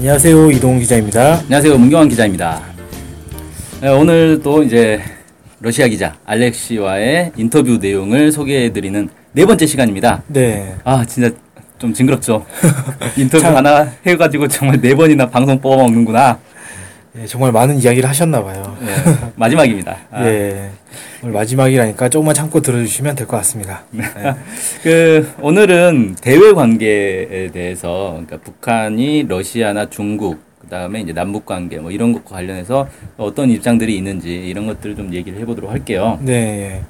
안녕하세요 0.00 0.50
이동 0.52 0.78
기자입니다. 0.78 1.40
안녕하세요 1.40 1.76
문경환 1.76 2.08
기자입니다. 2.08 2.62
네, 3.82 3.88
오늘 3.90 4.40
또 4.42 4.62
이제 4.62 4.98
러시아 5.60 5.88
기자 5.88 6.16
알렉시와의 6.24 7.32
인터뷰 7.36 7.76
내용을 7.76 8.32
소개해드리는 8.32 9.10
네 9.32 9.44
번째 9.44 9.66
시간입니다. 9.66 10.22
네. 10.28 10.74
아 10.84 11.04
진짜 11.04 11.30
좀 11.78 11.92
징그럽죠. 11.92 12.46
인터뷰 13.18 13.44
하나 13.44 13.92
해가지고 14.06 14.48
정말 14.48 14.80
네 14.80 14.94
번이나 14.94 15.28
방송 15.28 15.60
뽑아먹는구나. 15.60 16.38
네, 17.12 17.26
정말 17.26 17.50
많은 17.50 17.78
이야기를 17.80 18.08
하셨나 18.08 18.42
봐요. 18.42 18.76
네, 18.80 18.94
마지막입니다. 19.34 19.96
아. 20.12 20.22
네. 20.24 20.70
오늘 21.22 21.34
마지막이라니까 21.34 22.08
조금만 22.08 22.34
참고 22.34 22.60
들어주시면 22.60 23.16
될 23.16 23.26
것 23.26 23.36
같습니다. 23.38 23.82
네. 23.90 24.04
그 24.82 25.28
오늘은 25.40 26.16
대외 26.20 26.52
관계에 26.52 27.50
대해서 27.52 28.10
그러니까 28.12 28.38
북한이 28.38 29.24
러시아나 29.28 29.90
중국 29.90 30.38
그다음에 30.60 31.00
이제 31.00 31.12
남북 31.12 31.46
관계 31.46 31.78
뭐 31.78 31.90
이런 31.90 32.12
것과 32.12 32.36
관련해서 32.36 32.86
어떤 33.16 33.50
입장들이 33.50 33.96
있는지 33.96 34.32
이런 34.32 34.66
것들을 34.68 34.94
좀 34.94 35.12
얘기를 35.12 35.38
해보도록 35.40 35.70
할게요. 35.70 36.18
네. 36.22 36.80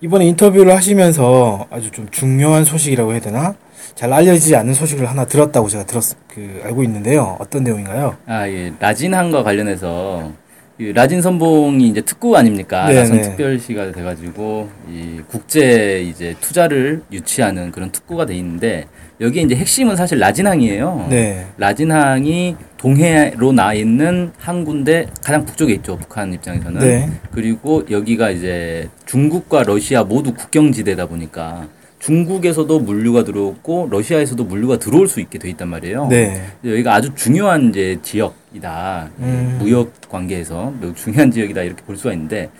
이번에 0.00 0.26
인터뷰를 0.26 0.74
하시면서 0.74 1.66
아주 1.70 1.90
좀 1.90 2.08
중요한 2.10 2.64
소식이라고 2.64 3.12
해야 3.12 3.20
되나? 3.20 3.54
잘 3.94 4.12
알려지지 4.12 4.54
않는 4.56 4.74
소식을 4.74 5.08
하나 5.08 5.24
들었다고 5.24 5.68
제가 5.68 5.86
들었 5.86 6.02
그 6.28 6.60
알고 6.64 6.82
있는데요. 6.84 7.36
어떤 7.40 7.64
내용인가요? 7.64 8.16
아, 8.26 8.46
예. 8.46 8.72
라진항과 8.78 9.42
관련해서 9.42 10.32
그 10.76 10.82
라진 10.94 11.22
선봉이 11.22 11.88
이제 11.88 12.02
특구 12.02 12.36
아닙니까? 12.36 12.86
네네. 12.86 13.00
나선 13.00 13.22
특별시가 13.22 13.92
돼가지고 13.92 14.68
이 14.90 15.22
국제 15.28 16.02
이제 16.02 16.36
투자를 16.42 17.02
유치하는 17.10 17.72
그런 17.72 17.90
특구가 17.90 18.26
돼 18.26 18.34
있는데 18.34 18.84
여기 19.20 19.42
이제 19.42 19.54
핵심은 19.54 19.96
사실 19.96 20.18
라진항이에요. 20.18 21.06
네. 21.08 21.46
라진항이 21.56 22.56
동해로 22.76 23.52
나 23.52 23.72
있는 23.72 24.30
항구인데 24.38 25.06
가장 25.24 25.44
북쪽에 25.44 25.72
있죠. 25.74 25.96
북한 25.96 26.32
입장에서는. 26.34 26.80
네. 26.80 27.10
그리고 27.32 27.84
여기가 27.90 28.30
이제 28.30 28.88
중국과 29.06 29.62
러시아 29.62 30.04
모두 30.04 30.34
국경지대다 30.34 31.06
보니까 31.06 31.66
중국에서도 31.98 32.78
물류가 32.80 33.24
들어오고 33.24 33.88
러시아에서도 33.90 34.44
물류가 34.44 34.78
들어올 34.78 35.08
수 35.08 35.20
있게 35.20 35.38
돼 35.38 35.48
있단 35.48 35.68
말이에요. 35.68 36.08
네. 36.08 36.42
여기가 36.62 36.94
아주 36.94 37.14
중요한 37.14 37.70
이제 37.70 37.98
지역이다. 38.02 39.10
음. 39.20 39.56
무역 39.58 39.92
관계에서 40.10 40.74
매우 40.78 40.94
중요한 40.94 41.30
지역이다 41.30 41.62
이렇게 41.62 41.82
볼 41.84 41.96
수가 41.96 42.12
있는데 42.12 42.50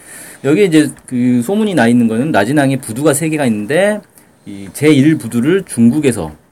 여기 0.43 0.65
이제 0.65 0.91
그 1.05 1.43
소문이 1.43 1.75
나 1.75 1.87
있는 1.87 2.09
거는 2.09 2.33
라진항에 2.33 2.79
부두가 2.79 3.13
세 3.13 3.29
개가 3.29 3.45
있는데 3.45 4.01
이 4.47 4.69
제1 4.73 5.21
부두를 5.21 5.65
중국에서 5.65 6.25
어, 6.25 6.46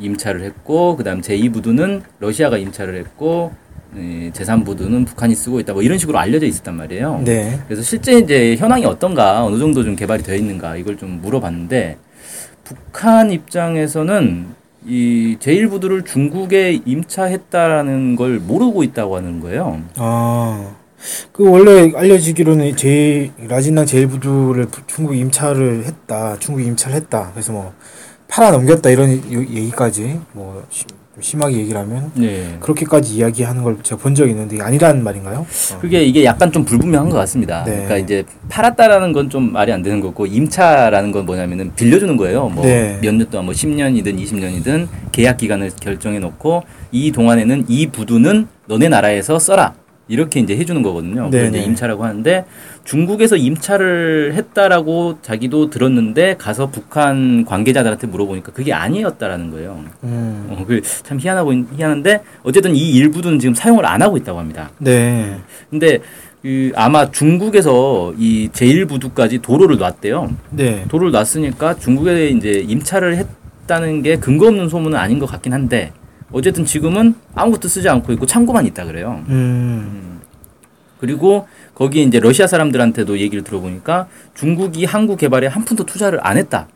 임차를 0.00 0.42
했고 0.42 0.96
그다음 0.96 1.20
제2 1.20 1.52
부두는 1.52 2.02
러시아가 2.20 2.58
임차를 2.58 2.96
했고 2.96 3.52
이 3.96 4.30
제3 4.32 4.64
부두는 4.64 5.04
북한이 5.04 5.34
쓰고 5.34 5.60
있다. 5.60 5.72
뭐 5.72 5.82
이런 5.82 5.98
식으로 5.98 6.18
알려져 6.18 6.46
있었단 6.46 6.76
말이에요. 6.76 7.22
네. 7.24 7.60
그래서 7.66 7.82
실제 7.82 8.18
이제 8.18 8.56
현황이 8.56 8.84
어떤가 8.84 9.44
어느 9.44 9.58
정도 9.58 9.84
좀 9.84 9.94
개발이 9.96 10.22
되어 10.22 10.34
있는가 10.36 10.76
이걸 10.76 10.96
좀 10.96 11.20
물어봤는데 11.22 11.98
북한 12.64 13.30
입장에서는 13.30 14.46
이 14.86 15.36
제1부두를 15.40 16.04
중국에 16.04 16.80
임차했다라는 16.84 18.16
걸 18.16 18.38
모르고 18.38 18.82
있다고 18.82 19.16
하는 19.16 19.40
거예요. 19.40 19.82
아. 19.96 20.74
그 21.32 21.48
원래 21.48 21.92
알려지기로는 21.94 22.76
제 22.76 23.30
라진당 23.48 23.86
제일부두를 23.86 24.66
중국 24.86 25.16
임차를 25.16 25.84
했다. 25.84 26.38
중국 26.38 26.62
임차를 26.62 26.96
했다. 26.96 27.30
그래서 27.32 27.52
뭐 27.52 27.72
팔아 28.28 28.50
넘겼다 28.50 28.90
이런 28.90 29.10
얘기까지 29.30 30.20
뭐 30.32 30.64
시- 30.70 30.84
심하게 31.20 31.58
얘기를 31.58 31.80
하면 31.80 32.10
네. 32.14 32.56
그렇게까지 32.58 33.14
이야기하는 33.14 33.62
걸 33.62 33.78
제가 33.84 34.00
본 34.02 34.16
적이 34.16 34.32
있는데 34.32 34.60
아니라는 34.60 35.04
말인가요? 35.04 35.46
어. 35.72 35.78
그게 35.80 36.02
이게 36.02 36.24
약간 36.24 36.50
좀 36.50 36.64
불분명한 36.64 37.08
것 37.08 37.16
같습니다. 37.18 37.62
네. 37.62 37.70
그러니까 37.70 37.98
이제 37.98 38.24
팔았다라는 38.48 39.12
건 39.12 39.28
좀 39.30 39.52
말이 39.52 39.72
안 39.72 39.82
되는 39.82 40.00
거고 40.00 40.26
임차라는 40.26 41.12
건 41.12 41.24
뭐냐면은 41.24 41.72
빌려주는 41.76 42.16
거예요. 42.16 42.48
뭐 42.48 42.64
네. 42.64 42.98
몇년 43.00 43.30
동안 43.30 43.44
뭐 43.44 43.54
10년이든 43.54 44.18
20년이든 44.20 44.88
계약 45.12 45.36
기간을 45.36 45.70
결정해 45.80 46.18
놓고 46.18 46.64
이 46.90 47.12
동안에는 47.12 47.66
이 47.68 47.86
부두는 47.86 48.48
너네 48.66 48.88
나라에서 48.88 49.38
써라. 49.38 49.74
이렇게 50.08 50.40
이제 50.40 50.56
해주는 50.56 50.82
거거든요. 50.82 51.30
그걸. 51.30 51.48
이제 51.48 51.58
임차라고 51.60 52.04
하는데 52.04 52.44
중국에서 52.84 53.36
임차를 53.36 54.34
했다라고 54.34 55.18
자기도 55.22 55.70
들었는데 55.70 56.36
가서 56.36 56.70
북한 56.70 57.44
관계자들한테 57.44 58.06
물어보니까 58.08 58.52
그게 58.52 58.72
아니었다라는 58.72 59.50
거예요. 59.50 59.82
음. 60.04 60.46
어, 60.50 60.64
그참 60.66 61.18
희한하고 61.18 61.54
희한한데 61.76 62.20
어쨌든 62.42 62.76
이 62.76 62.90
일부는 62.90 63.38
지금 63.38 63.54
사용을 63.54 63.86
안 63.86 64.02
하고 64.02 64.16
있다고 64.16 64.38
합니다. 64.38 64.70
네. 64.78 65.38
근데 65.70 66.00
그 66.42 66.72
아마 66.74 67.10
중국에서 67.10 68.12
이 68.18 68.50
제1부두까지 68.52 69.40
도로를 69.40 69.78
놨대요. 69.78 70.30
네. 70.50 70.84
도로를 70.88 71.12
놨으니까 71.12 71.78
중국에 71.78 72.28
이제 72.28 72.62
임차를 72.68 73.16
했다는 73.16 74.02
게 74.02 74.16
근거 74.16 74.48
없는 74.48 74.68
소문은 74.68 74.98
아닌 74.98 75.18
것 75.18 75.24
같긴 75.24 75.54
한데 75.54 75.92
어쨌든 76.32 76.64
지금은 76.64 77.14
아무것도 77.34 77.68
쓰지 77.68 77.88
않고 77.88 78.12
있고 78.12 78.26
창고만 78.26 78.66
있다 78.66 78.84
그래요. 78.86 79.22
음. 79.28 80.20
그리고 80.98 81.46
거기에 81.74 82.02
이제 82.04 82.18
러시아 82.20 82.46
사람들한테도 82.46 83.18
얘기를 83.18 83.44
들어보니까 83.44 84.06
중국이 84.34 84.84
항구 84.84 85.16
개발에 85.16 85.46
한 85.48 85.64
푼도 85.64 85.84
투자를 85.84 86.18
안 86.26 86.36
했다. 86.38 86.68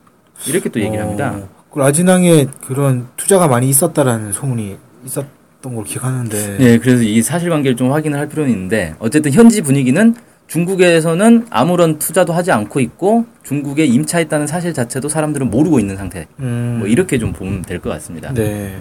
이렇게 0.47 0.69
또 0.69 0.81
얘기를 0.81 1.01
합니다. 1.03 1.33
어, 1.35 1.49
그 1.73 1.79
라진항에 1.79 2.47
그런 2.67 3.07
투자가 3.17 3.49
많이 3.49 3.69
있었다라는 3.69 4.33
소문이 4.33 4.77
있었던 5.07 5.75
걸 5.75 5.85
기억하는데. 5.85 6.59
네, 6.59 6.79
그래서 6.79 7.03
이 7.03 7.23
사실관계를 7.23 7.77
좀 7.77 7.93
확인을 7.93 8.19
할 8.19 8.29
필요는 8.29 8.51
있는데 8.53 8.95
어쨌든 8.99 9.33
현지 9.33 9.63
분위기는 9.63 10.15
중국에서는 10.47 11.47
아무런 11.51 11.99
투자도 11.99 12.33
하지 12.33 12.53
않고 12.53 12.81
있고 12.81 13.27
중국에 13.45 13.85
임차했다는 13.87 14.47
사실 14.47 14.73
자체도 14.73 15.09
사람들은 15.09 15.51
모르고 15.51 15.79
있는 15.79 15.97
상태. 15.97 16.27
음. 16.41 16.77
뭐 16.81 16.89
이렇게 16.89 17.19
좀 17.19 17.33
보면 17.33 17.63
될 17.63 17.81
것 17.81 17.91
같습니다. 17.91 18.33
네. 18.35 18.79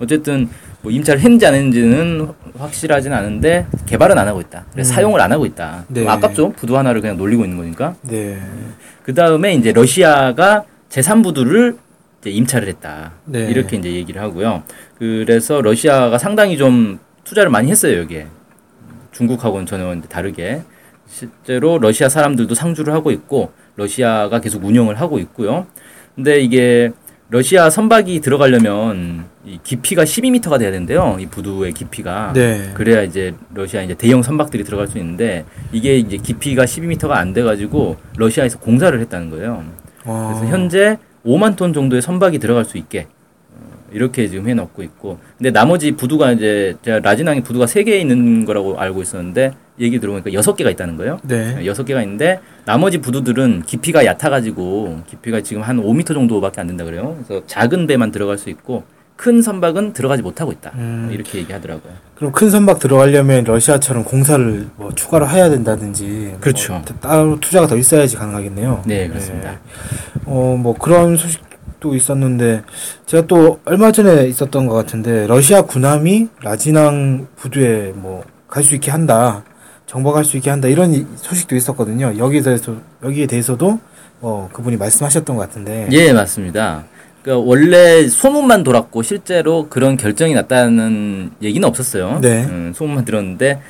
어쨌든 0.00 0.48
뭐 0.82 0.92
임차를 0.92 1.20
했는지 1.20 1.46
안 1.46 1.54
했는지는 1.54 2.28
확실하진 2.58 3.12
않은데 3.12 3.66
개발은 3.86 4.18
안 4.18 4.28
하고 4.28 4.40
있다. 4.40 4.66
그래서 4.72 4.92
음. 4.92 4.94
사용을 4.94 5.20
안 5.20 5.32
하고 5.32 5.46
있다. 5.46 5.84
네. 5.88 6.06
아깝죠. 6.06 6.52
부두 6.52 6.76
하나를 6.76 7.00
그냥 7.00 7.16
놀리고 7.16 7.44
있는 7.44 7.56
거니까. 7.56 7.94
네. 8.02 8.38
그 9.02 9.14
다음에 9.14 9.54
이제 9.54 9.72
러시아가 9.72 10.64
제3부두를 10.90 11.78
이제 12.20 12.30
임차를 12.30 12.68
했다. 12.68 13.12
네. 13.24 13.46
이렇게 13.50 13.76
이제 13.76 13.92
얘기를 13.92 14.20
하고요. 14.20 14.62
그래서 14.98 15.60
러시아가 15.60 16.18
상당히 16.18 16.56
좀 16.56 16.98
투자를 17.24 17.50
많이 17.50 17.70
했어요, 17.70 17.98
여기에. 18.00 18.26
중국하고는 19.12 19.66
전혀 19.66 20.00
다르게. 20.02 20.62
실제로 21.06 21.78
러시아 21.78 22.08
사람들도 22.08 22.54
상주를 22.54 22.92
하고 22.92 23.10
있고, 23.10 23.52
러시아가 23.76 24.40
계속 24.40 24.64
운영을 24.64 25.00
하고 25.00 25.18
있고요. 25.18 25.66
근데 26.14 26.40
이게 26.40 26.90
러시아 27.28 27.70
선박이 27.70 28.20
들어가려면 28.20 29.26
이 29.46 29.58
깊이가 29.62 30.04
12m가 30.04 30.58
돼야 30.58 30.70
된대요. 30.70 31.18
이 31.20 31.26
부두의 31.26 31.72
깊이가. 31.72 32.32
네. 32.34 32.70
그래야 32.74 33.02
이제 33.02 33.34
러시아 33.52 33.82
이제 33.82 33.94
대형 33.94 34.22
선박들이 34.22 34.64
들어갈 34.64 34.86
수 34.86 34.96
있는데 34.98 35.44
이게 35.72 35.96
이제 35.98 36.16
깊이가 36.16 36.64
12m가 36.64 37.10
안 37.10 37.34
돼 37.34 37.42
가지고 37.42 37.96
러시아에서 38.16 38.58
공사를 38.58 38.98
했다는 38.98 39.28
거예요. 39.30 39.64
어. 40.04 40.34
그래서 40.38 40.50
현재 40.54 40.98
5만 41.26 41.56
톤 41.56 41.72
정도의 41.72 42.00
선박이 42.00 42.38
들어갈 42.38 42.64
수 42.64 42.78
있게 42.78 43.06
어, 43.50 43.58
이렇게 43.92 44.28
지금 44.28 44.48
해놓고 44.48 44.82
있고 44.82 45.18
근데 45.36 45.50
나머지 45.50 45.92
부두가 45.92 46.32
이제 46.32 46.76
제가 46.82 47.00
라진항에 47.00 47.42
부두가 47.42 47.64
3개 47.66 47.88
있는 48.00 48.44
거라고 48.44 48.78
알고 48.78 49.02
있었는데 49.02 49.50
얘기 49.80 49.98
들어보니까 49.98 50.30
6개가 50.30 50.70
있다는 50.70 50.96
거예요. 50.96 51.18
네. 51.24 51.66
여섯 51.66 51.84
개가 51.84 52.00
있는데 52.02 52.38
나머지 52.64 52.98
부두들은 52.98 53.64
깊이가 53.66 54.06
얕아가지고 54.06 55.00
깊이가 55.06 55.40
지금 55.42 55.62
한 55.62 55.82
5m 55.82 56.14
정도밖에 56.14 56.60
안 56.60 56.68
된다 56.68 56.84
그래요. 56.84 57.18
그래서 57.26 57.44
작은 57.46 57.86
배만 57.88 58.10
들어갈 58.12 58.38
수 58.38 58.48
있고 58.50 58.84
큰 59.16 59.42
선박은 59.42 59.92
들어가지 59.92 60.22
못하고 60.22 60.50
있다. 60.52 60.72
음. 60.74 61.08
이렇게 61.12 61.38
얘기하더라고요. 61.38 61.92
그럼 62.16 62.32
큰 62.32 62.50
선박 62.50 62.78
들어가려면 62.78 63.44
러시아처럼 63.44 64.04
공사를 64.04 64.68
뭐 64.76 64.92
추가로 64.94 65.28
해야 65.28 65.48
된다든지 65.48 66.36
그렇죠. 66.40 66.72
뭐 66.74 66.82
따로 67.00 67.38
투자가 67.40 67.66
더 67.66 67.76
있어야지 67.76 68.16
가능하겠네요. 68.16 68.82
네, 68.86 69.08
그렇습니다. 69.08 69.58
어, 70.26 70.56
뭐 70.58 70.74
그런 70.74 71.16
소식도 71.16 71.94
있었는데 71.94 72.62
제가 73.06 73.26
또 73.26 73.60
얼마 73.64 73.92
전에 73.92 74.26
있었던 74.26 74.66
것 74.66 74.74
같은데 74.74 75.26
러시아 75.26 75.62
군함이 75.62 76.28
라진항 76.42 77.28
부두에 77.36 77.92
뭐 77.94 78.24
갈 78.48 78.62
수 78.62 78.76
있게 78.76 78.92
한다. 78.92 79.42
정박할 79.86 80.24
수 80.24 80.36
있게 80.36 80.48
한다. 80.48 80.68
이런 80.68 80.94
이- 80.94 81.04
소식도 81.16 81.56
있었거든요. 81.56 82.14
여기에 82.18 82.40
대해서 82.42 82.76
여기에 83.02 83.26
대해서도 83.26 83.80
어, 84.20 84.48
그분이 84.52 84.76
말씀하셨던 84.76 85.34
것 85.36 85.42
같은데. 85.42 85.88
예, 85.90 86.12
맞습니다. 86.12 86.84
그러니까 87.24 87.38
원래 87.48 88.06
소문만 88.06 88.64
돌았고 88.64 89.02
실제로 89.02 89.66
그런 89.70 89.96
결정이 89.96 90.34
났다는 90.34 91.30
얘기는 91.42 91.66
없었어요. 91.66 92.18
네. 92.20 92.44
음, 92.44 92.72
소문만 92.74 93.06
들었는데 93.06 93.62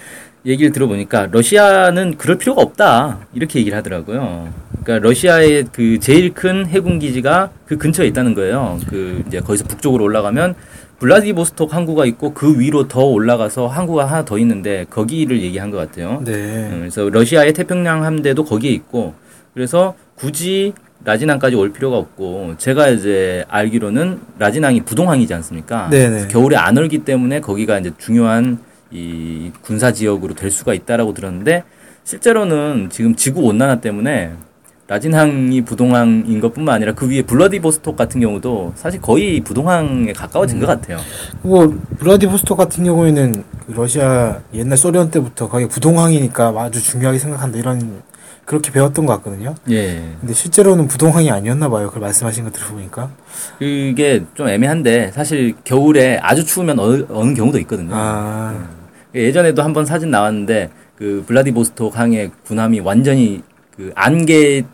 얘기를 0.44 0.72
들어보니까 0.72 1.28
러시아는 1.30 2.16
그럴 2.18 2.36
필요가 2.36 2.62
없다 2.62 3.20
이렇게 3.32 3.60
얘기를 3.60 3.78
하더라고요. 3.78 4.48
그러니까 4.82 5.08
러시아의 5.08 5.66
그 5.72 6.00
제일 6.00 6.34
큰 6.34 6.66
해군 6.66 6.98
기지가 6.98 7.50
그 7.66 7.78
근처에 7.78 8.08
있다는 8.08 8.34
거예요. 8.34 8.80
그 8.88 9.22
이제 9.28 9.38
거기서 9.38 9.64
북쪽으로 9.66 10.02
올라가면 10.04 10.56
블라디보스톡 10.98 11.72
항구가 11.72 12.06
있고 12.06 12.34
그 12.34 12.58
위로 12.58 12.88
더 12.88 13.04
올라가서 13.04 13.68
항구가 13.68 14.06
하나 14.06 14.24
더 14.24 14.36
있는데 14.38 14.84
거기를 14.90 15.40
얘기한 15.40 15.70
것 15.70 15.76
같아요. 15.76 16.22
네. 16.24 16.32
음, 16.32 16.78
그래서 16.80 17.08
러시아의 17.08 17.52
태평양 17.52 18.04
함대도 18.04 18.44
거기에 18.44 18.72
있고 18.72 19.14
그래서 19.54 19.94
굳이 20.16 20.74
라진항까지 21.04 21.54
올 21.56 21.72
필요가 21.72 21.98
없고 21.98 22.54
제가 22.58 22.88
이제 22.88 23.44
알기로는 23.48 24.20
라진항이 24.38 24.82
부동항이지 24.82 25.34
않습니까? 25.34 25.88
네네. 25.90 26.08
그래서 26.08 26.28
겨울에 26.28 26.56
안 26.56 26.76
얼기 26.78 26.98
때문에 26.98 27.40
거기가 27.40 27.78
이제 27.78 27.92
중요한 27.98 28.58
이 28.90 29.50
군사 29.60 29.92
지역으로 29.92 30.34
될 30.34 30.50
수가 30.50 30.72
있다라고 30.72 31.12
들었는데 31.14 31.64
실제로는 32.04 32.88
지금 32.90 33.14
지구 33.14 33.42
온난화 33.42 33.80
때문에 33.80 34.32
라진항이 34.86 35.62
부동항인 35.62 36.40
것뿐만 36.40 36.74
아니라 36.74 36.92
그 36.92 37.08
위에 37.08 37.22
블라디보스톡 37.22 37.96
같은 37.96 38.20
경우도 38.20 38.74
사실 38.76 39.00
거의 39.00 39.40
부동항에 39.40 40.12
가까워진 40.12 40.60
것 40.60 40.66
같아요. 40.66 40.98
그리고 41.40 41.74
블라디보스토크 41.98 42.62
같은 42.62 42.84
경우에는 42.84 43.44
그 43.66 43.72
러시아 43.72 44.40
옛날 44.52 44.76
소련 44.76 45.10
때부터 45.10 45.48
거기 45.48 45.66
부동항이니까 45.66 46.52
아주 46.56 46.82
중요하게 46.82 47.18
생각한다 47.18 47.58
이런 47.58 48.02
그렇게 48.44 48.70
배웠던 48.70 49.06
것 49.06 49.14
같거든요. 49.16 49.54
예. 49.70 50.02
근데 50.20 50.34
실제로는 50.34 50.86
부동항이 50.86 51.30
아니었나 51.30 51.68
봐요. 51.68 51.86
그걸 51.86 52.02
말씀하신 52.02 52.44
거 52.44 52.50
들어보니까. 52.50 53.10
그게 53.58 54.24
좀 54.34 54.48
애매한데 54.48 55.12
사실 55.12 55.54
겨울에 55.64 56.18
아주 56.22 56.44
추우면 56.44 56.78
어, 56.78 57.06
어느 57.10 57.34
경우도 57.34 57.58
있거든요. 57.60 57.90
아, 57.94 58.68
예전에도 59.14 59.62
한번 59.62 59.86
사진 59.86 60.10
나왔는데 60.10 60.70
그 60.96 61.24
블라디보스톡 61.26 61.96
항의 61.98 62.30
군함이 62.46 62.80
완전히 62.80 63.42
그 63.76 63.92
안개 63.94 64.64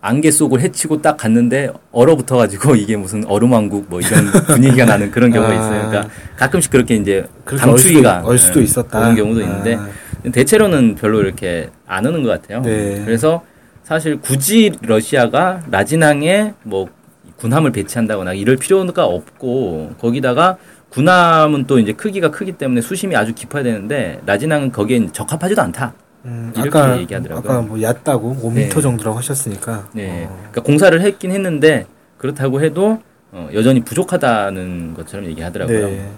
안개 0.00 0.30
속을 0.30 0.60
헤치고 0.60 1.02
딱 1.02 1.16
갔는데 1.16 1.70
얼어붙어 1.90 2.36
가지고 2.36 2.76
이게 2.76 2.96
무슨 2.96 3.24
얼음왕국 3.26 3.86
뭐 3.88 4.00
이런 4.00 4.26
분위기가 4.46 4.84
나는 4.84 5.10
그런 5.10 5.32
경우가 5.32 5.50
아. 5.52 5.54
있어요. 5.56 5.88
그러니까 5.88 6.14
가끔씩 6.36 6.70
그렇게 6.70 6.94
이제 6.94 7.26
그렇게 7.44 7.64
얼 7.64 7.70
강추위가 7.72 8.18
수도- 8.18 8.28
얼 8.28 8.38
수도 8.38 8.60
예, 8.60 8.64
있었다. 8.64 9.00
오는 9.00 9.16
경우도 9.16 9.40
있는데 9.40 9.74
아. 9.74 9.88
대체로는 10.32 10.94
별로 10.94 11.20
이렇게 11.20 11.70
안 11.86 12.06
오는 12.06 12.22
것 12.22 12.28
같아요. 12.28 12.62
네. 12.62 13.02
그래서 13.04 13.42
사실 13.82 14.20
굳이 14.20 14.72
러시아가 14.82 15.62
라진항에 15.70 16.54
뭐 16.62 16.88
군함을 17.36 17.72
배치한다거나 17.72 18.34
이럴 18.34 18.56
필요가 18.56 19.04
없고 19.06 19.94
거기다가 19.98 20.58
군함은 20.90 21.66
또 21.66 21.78
이제 21.78 21.92
크기가 21.92 22.30
크기 22.30 22.52
때문에 22.52 22.80
수심이 22.80 23.14
아주 23.16 23.34
깊어야 23.34 23.62
되는데 23.62 24.20
라진항은 24.26 24.72
거기에 24.72 25.08
적합하지도 25.12 25.62
않다. 25.62 25.94
음, 26.24 26.52
이렇게 26.56 26.78
아까 26.78 26.98
얘기하더라고요. 26.98 27.52
아까 27.52 27.62
뭐 27.62 27.80
얕다고 27.80 28.36
5m 28.42 28.54
네. 28.54 28.68
정도라고 28.68 29.18
하셨으니까. 29.18 29.88
네. 29.92 30.24
어. 30.24 30.36
그러니까 30.50 30.62
공사를 30.62 31.00
했긴 31.00 31.30
했는데 31.30 31.86
그렇다고 32.16 32.62
해도 32.62 33.00
어, 33.30 33.48
여전히 33.54 33.80
부족하다는 33.80 34.94
것처럼 34.94 35.26
얘기하더라고요. 35.26 35.86
네. 35.88 36.10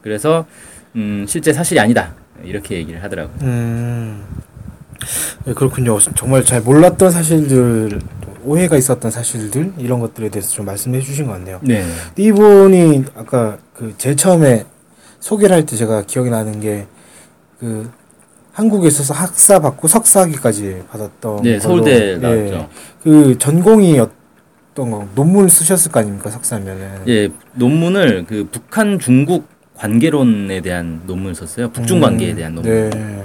그래서 0.00 0.46
음, 0.94 1.24
실제 1.28 1.52
사실이 1.52 1.78
아니다 1.80 2.14
이렇게 2.44 2.76
얘기를 2.76 3.02
하더라고요. 3.02 3.36
음. 3.42 4.24
네, 5.44 5.52
그렇군요. 5.54 5.98
정말 5.98 6.44
잘 6.44 6.60
몰랐던 6.62 7.10
사실들, 7.10 8.00
오해가 8.44 8.76
있었던 8.76 9.10
사실들 9.10 9.72
이런 9.78 10.00
것들에 10.00 10.28
대해서 10.28 10.50
좀 10.50 10.66
말씀해 10.66 11.00
주신 11.00 11.26
것 11.26 11.32
같네요. 11.32 11.60
네. 11.62 11.84
이분이 12.16 13.04
아까 13.16 13.58
그 13.74 13.94
제일 13.98 14.16
처음에 14.16 14.64
소개를 15.20 15.54
할 15.56 15.66
때 15.66 15.76
제가 15.76 16.02
기억이 16.02 16.30
나는 16.30 16.60
게 16.60 16.86
그 17.58 17.90
한국에 18.52 18.88
있어서 18.88 19.12
학사 19.14 19.58
받고 19.60 19.88
석사학위까지 19.88 20.82
받았던 20.90 21.42
네, 21.42 21.58
서울대 21.58 22.12
예, 22.12 22.16
나왔죠. 22.16 22.68
그 23.02 23.36
전공이 23.38 23.98
어떤 23.98 24.90
거 24.90 25.06
논문을 25.14 25.48
쓰셨을 25.50 25.90
거 25.92 26.00
아닙니까 26.00 26.30
석사면은. 26.30 27.02
예, 27.08 27.28
논문을 27.54 28.24
그 28.26 28.46
북한 28.50 28.98
중국 28.98 29.46
관계론에 29.76 30.60
대한 30.60 31.02
논문을 31.06 31.34
썼어요. 31.34 31.70
북중 31.70 32.00
관계에 32.00 32.34
대한 32.34 32.54
논문. 32.54 32.90
네. 32.90 33.24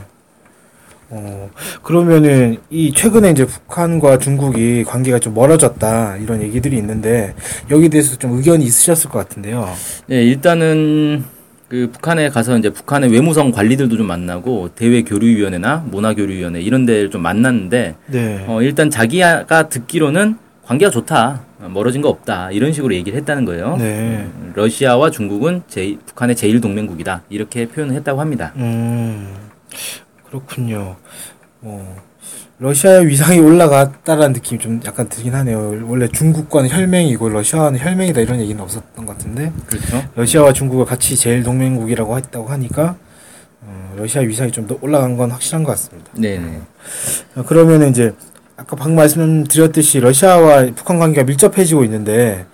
어, 1.14 1.50
그러면은 1.84 2.58
이 2.70 2.94
최근에 2.94 3.32
이제 3.32 3.46
북한과 3.46 4.18
중국이 4.18 4.86
관계가 4.86 5.20
좀 5.20 5.34
멀어졌다 5.34 6.18
이런 6.18 6.42
얘기들이 6.42 6.78
있는데 6.78 7.34
여기에 7.70 7.90
대해서 7.90 8.16
좀 8.16 8.38
의견이 8.38 8.64
있으셨을 8.64 9.10
것 9.10 9.20
같은데요. 9.20 9.70
예, 10.10 10.24
일단은 10.24 11.26
그 11.68 11.90
북한에 11.92 12.30
가서 12.30 12.58
이제 12.58 12.70
북한의 12.70 13.12
외무성 13.12 13.52
관리들도 13.52 13.98
좀 13.98 14.08
만나고 14.08 14.70
대외 14.76 15.04
교류위원회나 15.04 15.86
문화 15.90 16.14
교류위원회 16.14 16.62
이런 16.62 16.86
데를 16.86 17.10
좀 17.10 17.22
만났는데 17.22 17.96
네. 18.08 18.46
어, 18.48 18.62
일단 18.62 18.90
자기가 18.90 19.68
듣기로는 19.70 20.38
관계가 20.64 20.92
좋다. 20.92 21.44
어, 21.62 21.70
멀어진 21.70 22.02
거 22.02 22.10
없다. 22.10 22.52
이런 22.52 22.74
식으로 22.74 22.94
얘기를 22.96 23.18
했다는 23.20 23.46
거예요. 23.46 23.78
네. 23.78 24.30
음, 24.34 24.52
러시아와 24.56 25.12
중국은 25.12 25.64
제, 25.68 25.98
북한의 26.06 26.36
제1 26.36 26.62
동맹국이다. 26.62 27.24
이렇게 27.30 27.68
표현을 27.68 27.96
했다고 27.96 28.20
합니다. 28.20 28.52
음, 28.56 29.34
그렇군요. 30.28 30.96
어, 31.62 31.96
러시아의 32.60 33.08
위상이 33.08 33.40
올라갔다라는 33.40 34.34
느낌이 34.34 34.60
좀 34.60 34.80
약간 34.86 35.10
들긴 35.10 35.34
하네요. 35.36 35.84
원래 35.88 36.08
중국과는 36.08 36.70
혈맹이고 36.70 37.30
러시아와는 37.30 37.80
혈맹이다 37.80 38.22
이런 38.22 38.40
얘기는 38.40 38.62
없었던 38.62 39.06
것 39.06 39.18
같은데 39.18 39.52
그렇죠. 39.66 40.04
러시아와 40.16 40.54
중국을 40.54 40.86
같이 40.86 41.16
제일 41.16 41.42
동맹국이라고 41.44 42.18
했다고 42.18 42.48
하니까 42.50 42.98
어, 43.62 43.94
러시아 43.98 44.22
위상이 44.22 44.52
좀 44.52 44.68
더 44.68 44.78
올라간 44.82 45.18
건 45.18 45.32
확실한 45.32 45.64
것 45.64 45.72
같습니다. 45.72 46.12
네네. 46.16 46.62
어, 47.38 47.44
그러면 47.48 47.90
이제 47.90 48.14
아까 48.62 48.76
방금 48.76 48.96
말씀드렸듯이 48.98 50.00
러시아와 50.00 50.68
북한 50.76 51.00
관계가 51.00 51.26
밀접해지고 51.26 51.84
있는데 51.86 52.46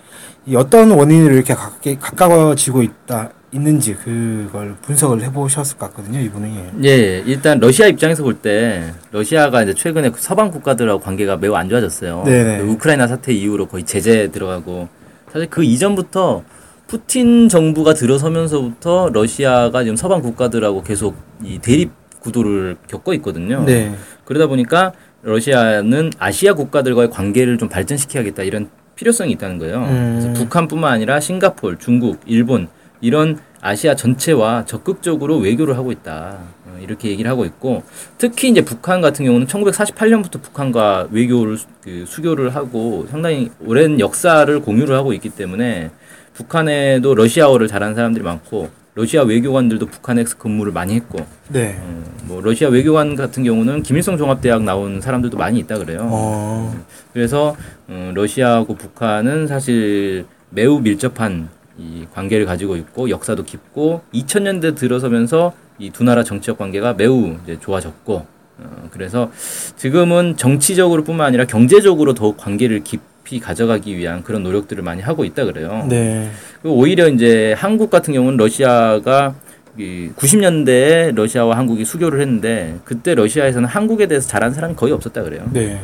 이 0.46 0.56
어떤 0.56 0.90
원인으로 0.90 1.34
이렇게 1.34 1.52
가깝게, 1.52 1.98
가까워지고 1.98 2.82
있다 2.82 3.30
있는지 3.52 3.94
그걸 3.94 4.76
분석을 4.82 5.22
해보셨을 5.22 5.76
것 5.76 5.90
같거든요 5.90 6.18
이분이. 6.20 6.64
예, 6.84 7.22
일단 7.26 7.60
러시아 7.60 7.86
입장에서 7.86 8.22
볼 8.22 8.40
때 8.40 8.94
러시아가 9.10 9.62
이제 9.62 9.74
최근에 9.74 10.10
서방 10.16 10.50
국가들하고 10.50 11.00
관계가 11.00 11.36
매우 11.36 11.54
안 11.54 11.68
좋아졌어요. 11.68 12.22
네네. 12.24 12.58
그 12.58 12.68
우크라이나 12.68 13.06
사태 13.06 13.34
이후로 13.34 13.66
거의 13.66 13.84
제재 13.84 14.30
들어가고 14.30 14.88
사실 15.30 15.48
그 15.50 15.62
이전부터 15.62 16.42
푸틴 16.86 17.50
정부가 17.50 17.92
들어서면서부터 17.92 19.10
러시아가 19.12 19.82
지금 19.84 19.96
서방 19.96 20.22
국가들하고 20.22 20.82
계속 20.82 21.16
이 21.42 21.58
대립 21.58 21.90
구도를 22.20 22.76
겪고 22.88 23.12
있거든요. 23.14 23.62
네. 23.64 23.94
그러다 24.24 24.46
보니까 24.46 24.92
러시아는 25.28 26.10
아시아 26.18 26.54
국가들과의 26.54 27.10
관계를 27.10 27.58
좀 27.58 27.68
발전시켜야겠다 27.68 28.42
이런 28.42 28.68
필요성이 28.96 29.32
있다는 29.32 29.58
거예요. 29.58 29.84
음. 29.84 30.18
그래서 30.20 30.32
북한뿐만 30.42 30.92
아니라 30.92 31.20
싱가폴, 31.20 31.78
중국, 31.78 32.20
일본 32.26 32.68
이런 33.00 33.38
아시아 33.60 33.94
전체와 33.94 34.64
적극적으로 34.64 35.36
외교를 35.38 35.76
하고 35.76 35.92
있다. 35.92 36.38
어, 36.66 36.78
이렇게 36.80 37.10
얘기를 37.10 37.30
하고 37.30 37.44
있고 37.44 37.82
특히 38.16 38.48
이제 38.48 38.62
북한 38.62 39.00
같은 39.00 39.24
경우는 39.24 39.46
1948년부터 39.46 40.40
북한과 40.42 41.08
외교를 41.10 41.56
수- 41.58 41.66
그 41.82 42.04
수교를 42.06 42.54
하고 42.54 43.06
상당히 43.10 43.50
오랜 43.64 44.00
역사를 44.00 44.60
공유를 44.60 44.96
하고 44.96 45.12
있기 45.12 45.28
때문에 45.30 45.90
북한에도 46.34 47.14
러시아어를 47.14 47.68
잘하는 47.68 47.94
사람들이 47.94 48.24
많고 48.24 48.70
러시아 48.98 49.22
외교관들도 49.22 49.86
북한에서 49.86 50.36
근무를 50.38 50.72
많이 50.72 50.96
했고 50.96 51.24
네. 51.50 51.78
어, 51.80 52.02
뭐 52.24 52.40
러시아 52.40 52.68
외교관 52.68 53.14
같은 53.14 53.44
경우는 53.44 53.84
김일성 53.84 54.18
종합대학 54.18 54.64
나온 54.64 55.00
사람들도 55.00 55.36
많이 55.38 55.60
있다 55.60 55.78
그래요. 55.78 56.00
어. 56.10 56.84
그래서 57.12 57.54
어, 57.86 58.10
러시아하고 58.12 58.74
북한은 58.74 59.46
사실 59.46 60.26
매우 60.50 60.80
밀접한 60.80 61.48
이 61.78 62.06
관계를 62.12 62.44
가지고 62.44 62.74
있고 62.76 63.08
역사도 63.08 63.44
깊고 63.44 64.00
2000년대 64.12 64.74
들어서면서 64.74 65.52
이 65.78 65.90
두 65.90 66.02
나라 66.02 66.24
정치적 66.24 66.58
관계가 66.58 66.94
매우 66.94 67.36
이제 67.44 67.56
좋아졌고 67.60 68.26
어, 68.58 68.88
그래서 68.90 69.30
지금은 69.76 70.36
정치적으로뿐만 70.36 71.24
아니라 71.24 71.44
경제적으로 71.44 72.14
더욱 72.14 72.36
관계를 72.36 72.82
깊 72.82 73.00
이 73.30 73.40
가져가기 73.40 73.96
위한 73.96 74.22
그런 74.22 74.42
노력들을 74.42 74.82
많이 74.82 75.02
하고 75.02 75.24
있다 75.24 75.44
그래요. 75.44 75.86
네. 75.88 76.30
오히려 76.64 77.08
이제 77.08 77.54
한국 77.56 77.90
같은 77.90 78.14
경우는 78.14 78.36
러시아가 78.36 79.34
이 79.76 80.10
90년대에 80.16 81.14
러시아와 81.14 81.56
한국이 81.56 81.84
수교를 81.84 82.20
했는데 82.20 82.76
그때 82.84 83.14
러시아에서는 83.14 83.68
한국에 83.68 84.06
대해서 84.08 84.28
잘하는 84.28 84.54
사람이 84.54 84.74
거의 84.74 84.92
없었다 84.92 85.22
그래요. 85.22 85.48
네. 85.52 85.80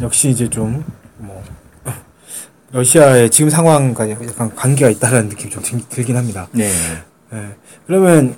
역시 0.00 0.30
이제 0.30 0.48
좀 0.48 0.82
뭐 1.18 1.42
러시아의 2.72 3.30
지금 3.30 3.50
상황과 3.50 4.10
약간 4.10 4.54
관계가 4.54 4.90
있다라는 4.90 5.28
느낌이 5.28 5.50
좀 5.50 5.62
들, 5.62 5.80
들긴 5.88 6.16
합니다. 6.16 6.48
네. 6.52 6.68
네. 7.30 7.48
그러면 7.86 8.34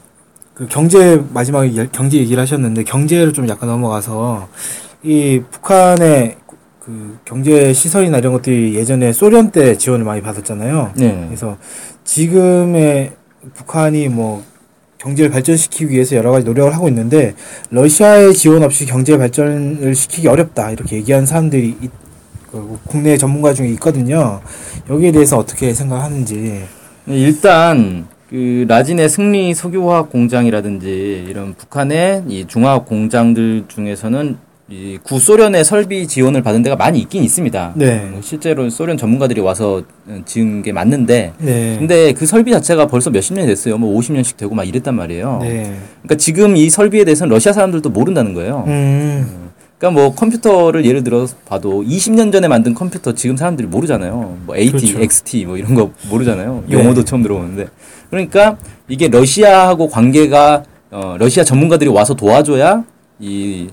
그 0.55 0.67
경제 0.69 1.23
마지막에 1.33 1.73
예- 1.76 1.88
경제 1.93 2.19
얘기를 2.19 2.41
하셨는데 2.43 2.85
경제를 2.85 3.33
좀 3.33 3.49
약간 3.49 3.69
넘어가서 3.69 4.49
이 5.03 5.43
북한의 5.50 6.37
그 6.85 7.19
경제 7.25 7.73
시설이나 7.73 8.19
이런 8.19 8.33
것들이 8.35 8.75
예전에 8.75 9.12
소련 9.12 9.50
때 9.50 9.76
지원을 9.79 10.05
많이 10.05 10.21
받았잖아요. 10.21 10.93
네. 10.97 11.25
그래서 11.29 11.57
지금의 12.05 13.12
북한이 13.55 14.09
뭐 14.09 14.43
경제를 14.99 15.31
발전시키기 15.31 15.91
위해서 15.91 16.17
여러 16.17 16.31
가지 16.31 16.45
노력을 16.45 16.75
하고 16.75 16.88
있는데 16.88 17.35
러시아의 17.71 18.35
지원 18.35 18.62
없이 18.62 18.85
경제 18.87 19.17
발전을 19.17 19.95
시키기 19.95 20.29
어렵다 20.29 20.71
이렇게 20.73 20.97
얘기하는 20.97 21.26
사람들이 21.26 21.76
있- 21.81 21.91
그 22.50 22.79
국내 22.87 23.17
전문가 23.17 23.53
중에 23.53 23.69
있거든요. 23.71 24.41
여기에 24.88 25.12
대해서 25.12 25.38
어떻게 25.38 25.73
생각하는지. 25.75 26.64
네, 27.07 27.17
일단 27.19 28.07
그 28.31 28.64
라진의 28.69 29.09
승리 29.09 29.55
석유화학 29.55 30.11
공장이라든지 30.11 31.26
이런 31.29 31.55
북한의 31.55 32.25
이 32.29 32.45
중화학 32.47 32.87
공장들 32.87 33.64
중에서는 33.69 34.37
이 34.75 34.99
구소련의 35.04 35.64
설비 35.64 36.09
지원을 36.09 36.43
받은 36.43 36.62
데가 36.62 36.75
많이 36.75 36.99
있긴 36.99 37.23
있습니다. 37.23 37.75
네. 37.76 38.09
뭐 38.11 38.21
실제로 38.23 38.69
소련 38.71 38.97
전문가들이 38.97 39.40
와서 39.40 39.83
어, 40.09 40.21
지은 40.25 40.62
게 40.62 40.73
맞는데 40.73 41.33
네. 41.38 41.76
근데 41.78 42.12
그 42.12 42.26
설비 42.26 42.50
자체가 42.50 42.88
벌써 42.88 43.11
몇십 43.11 43.35
년이 43.35 43.47
됐어요. 43.47 43.78
뭐 43.78 43.97
50년씩 43.97 44.37
되고 44.37 44.52
막 44.52 44.64
이랬단 44.64 44.97
말이에요. 44.97 45.38
네. 45.43 45.76
그러니까 46.02 46.16
지금 46.16 46.57
이 46.57 46.69
설비에 46.71 47.04
대해서는 47.04 47.33
러시아 47.33 47.52
사람들도 47.52 47.88
모른다는 47.90 48.35
거예요. 48.35 48.64
음. 48.66 49.50
그러니까 49.78 50.00
뭐 50.02 50.12
컴퓨터를 50.12 50.85
예를 50.85 51.04
들어 51.04 51.28
봐도 51.45 51.85
20년 51.85 52.33
전에 52.33 52.49
만든 52.49 52.75
컴퓨터 52.75 53.14
지금 53.14 53.37
사람들이 53.37 53.69
모르잖아요. 53.69 54.38
뭐 54.45 54.57
AT, 54.57 54.73
그렇죠. 54.73 55.00
XT 55.00 55.45
뭐 55.45 55.57
이런 55.57 55.76
거 55.76 55.93
모르잖아요. 56.11 56.64
네. 56.66 56.75
용어도 56.75 57.04
처음 57.04 57.23
들어보는데. 57.23 57.66
그러니까 58.11 58.57
이게 58.88 59.07
러시아하고 59.07 59.88
관계가 59.88 60.64
어 60.90 61.16
러시아 61.16 61.45
전문가들이 61.45 61.90
와서 61.90 62.14
도와줘야 62.14 62.83
이 63.21 63.69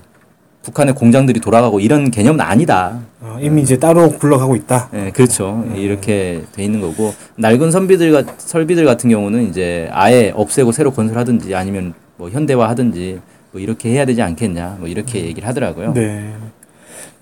북한의 0.62 0.94
공장들이 0.94 1.40
돌아가고 1.40 1.80
이런 1.80 2.10
개념은 2.10 2.40
아니다. 2.40 3.00
어, 3.20 3.36
이미 3.40 3.62
이제 3.62 3.78
따로 3.78 4.10
굴러가고 4.10 4.54
있다. 4.56 4.90
예, 4.94 5.10
그렇죠. 5.10 5.64
이렇게 5.74 6.42
돼 6.52 6.62
있는 6.64 6.80
거고 6.80 7.12
낡은 7.36 7.72
선비들 7.72 8.12
같- 8.12 8.40
설비들 8.40 8.84
같은 8.84 9.10
경우는 9.10 9.48
이제 9.48 9.88
아예 9.92 10.32
없애고 10.34 10.70
새로 10.72 10.92
건설하든지 10.92 11.54
아니면 11.54 11.94
뭐 12.16 12.30
현대화하든지 12.30 13.20
뭐 13.50 13.60
이렇게 13.60 13.90
해야 13.90 14.04
되지 14.04 14.22
않겠냐. 14.22 14.76
뭐 14.78 14.88
이렇게 14.88 15.24
얘기를 15.24 15.48
하더라고요. 15.48 15.94
네. 15.94 16.32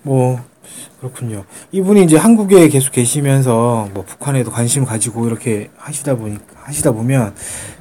뭐 0.03 0.39
그렇군요. 0.99 1.43
이분이 1.71 2.03
이제 2.03 2.17
한국에 2.17 2.67
계속 2.69 2.91
계시면서 2.91 3.89
뭐 3.93 4.03
북한에도 4.03 4.51
관심 4.51 4.85
가지고 4.85 5.25
이렇게 5.25 5.69
하시다 5.77 6.15
보니 6.15 6.37
하시다 6.55 6.91
보면 6.91 7.33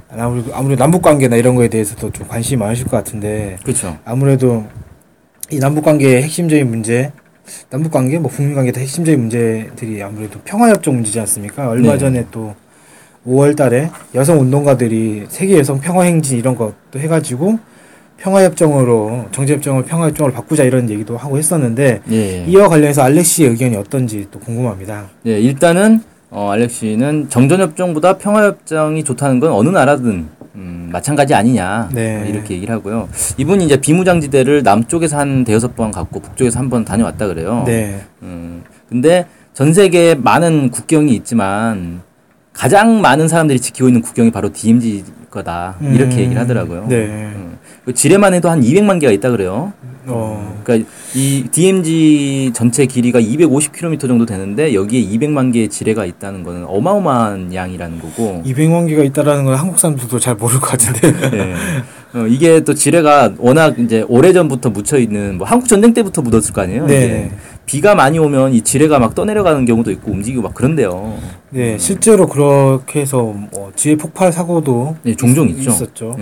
아무래도 0.09 0.77
남북 0.77 1.03
관계나 1.03 1.37
이런 1.37 1.55
거에 1.55 1.69
대해서도 1.69 2.11
좀 2.13 2.27
관심이 2.27 2.59
많으실 2.59 2.87
것 2.87 2.97
같은데 2.97 3.59
그렇죠. 3.63 3.99
아무래도 4.07 4.65
이 5.53 5.59
남북 5.59 5.85
관계의 5.85 6.23
핵심적인 6.23 6.69
문제, 6.69 7.11
남북 7.71 7.91
관계, 7.91 8.19
뭐 8.19 8.31
북미 8.31 8.55
관계 8.55 8.71
의 8.75 8.83
핵심적인 8.83 9.19
문제들이 9.19 10.01
아무래도 10.01 10.39
평화협정 10.45 10.95
문제지 10.95 11.19
않습니까? 11.21 11.69
얼마 11.69 11.93
네. 11.93 11.99
전에 11.99 12.27
또 12.31 12.55
5월 13.27 13.57
달에 13.57 13.91
여성 14.15 14.41
운동가들이 14.41 15.27
세계 15.29 15.59
여성 15.59 15.81
평화 15.81 16.05
행진 16.05 16.39
이런 16.39 16.55
것도 16.55 16.99
해가지고 16.99 17.59
평화협정으로 18.19 19.27
정제협정을 19.33 19.85
평화협정으로 19.85 20.33
바꾸자 20.33 20.63
이런 20.63 20.89
얘기도 20.89 21.17
하고 21.17 21.37
했었는데 21.37 22.03
예. 22.13 22.45
이와 22.47 22.69
관련해서 22.69 23.03
알렉시의 23.03 23.51
의견이 23.51 23.77
어떤지 23.77 24.29
또 24.31 24.39
궁금합니다. 24.39 25.09
예, 25.27 25.41
일단은 25.41 26.03
어, 26.31 26.51
알렉시는 26.51 27.29
정전협정보다 27.29 28.19
평화협정이 28.19 29.03
좋다는 29.05 29.41
건 29.41 29.53
어느 29.53 29.69
나라든 29.71 30.29
음, 30.57 30.89
마찬가지 30.93 31.35
아니냐 31.35 31.91
네. 31.93 32.19
뭐 32.19 32.27
이렇게 32.27 32.55
얘기를 32.55 32.75
하고요. 32.75 33.09
이분이 33.37 33.65
이제 33.65 33.81
비무장지대를 33.81 34.63
남쪽에서 34.63 35.19
한 35.19 35.45
대여섯 35.45 35.77
번 35.77 35.91
갔고 35.91 36.21
북쪽에서 36.21 36.59
한 36.59 36.69
번 36.71 36.85
다녀왔다 36.85 37.27
그래요. 37.29 37.65
네, 37.67 38.01
음, 38.23 38.63
근데 38.89 39.27
전 39.55 39.73
세계에 39.73 40.15
많은 40.15 40.71
국경이 40.71 41.15
있지만 41.17 42.01
가장 42.53 43.01
많은 43.01 43.29
사람들이 43.29 43.61
지키고 43.61 43.89
있는 43.89 44.03
국경이 44.03 44.31
바로 44.31 44.53
DMZ 44.53 45.05
거다 45.31 45.77
이렇게 45.81 46.17
음, 46.17 46.21
얘기를 46.21 46.41
하더라고요. 46.43 46.87
네. 46.89 46.97
음, 47.07 47.59
그 47.85 47.95
지뢰만 47.95 48.35
해도 48.35 48.51
한 48.51 48.61
200만 48.61 49.01
개가 49.01 49.13
있다 49.13 49.31
그래요. 49.31 49.73
어, 50.07 50.61
그러니까 50.65 50.89
이 51.15 51.45
DMZ 51.51 52.53
전체 52.55 52.87
길이가 52.87 53.21
250km 53.21 54.01
정도 54.09 54.25
되는데 54.27 54.75
여기에 54.75 55.03
200만 55.19 55.53
개의 55.53 55.69
지뢰가 55.69 56.07
있다는 56.07 56.43
거는 56.43 56.65
어마어마한 56.67 57.53
양이라는 57.55 57.99
거고 58.01 58.43
200만 58.47 58.89
개가 58.89 59.03
있다라는 59.05 59.45
건 59.45 59.55
한국 59.57 59.79
사람들도 59.79 60.19
잘 60.19 60.35
모를 60.37 60.59
것 60.61 60.69
같은데. 60.71 61.13
예. 61.37 61.55
어, 62.19 62.27
이게 62.27 62.61
또 62.65 62.75
지뢰가 62.75 63.35
워낙 63.39 63.79
이제 63.79 64.05
오래전부터 64.09 64.71
묻혀 64.71 64.99
있는 64.99 65.39
뭐 65.39 65.47
한국 65.47 65.69
전쟁 65.69 65.95
때부터 65.95 66.23
묻었을 66.23 66.53
거 66.53 66.63
아니에요. 66.63 66.87
네. 66.87 67.31
비가 67.67 67.95
많이 67.95 68.19
오면 68.19 68.53
이 68.55 68.63
지뢰가 68.63 68.99
막 68.99 69.15
떠내려가는 69.15 69.65
경우도 69.65 69.93
있고 69.93 70.11
움직이고 70.11 70.43
막 70.43 70.53
그런데요. 70.55 71.17
네, 71.51 71.79
실제로 71.79 72.27
그렇게 72.27 73.01
해서 73.03 73.23
뭐 73.53 73.71
지뢰 73.77 73.95
폭발 73.95 74.33
사고도 74.33 74.97
네, 75.05 75.15
종종 75.15 75.49
있- 75.49 75.59
있죠. 75.59 75.71
있었죠. 75.71 76.17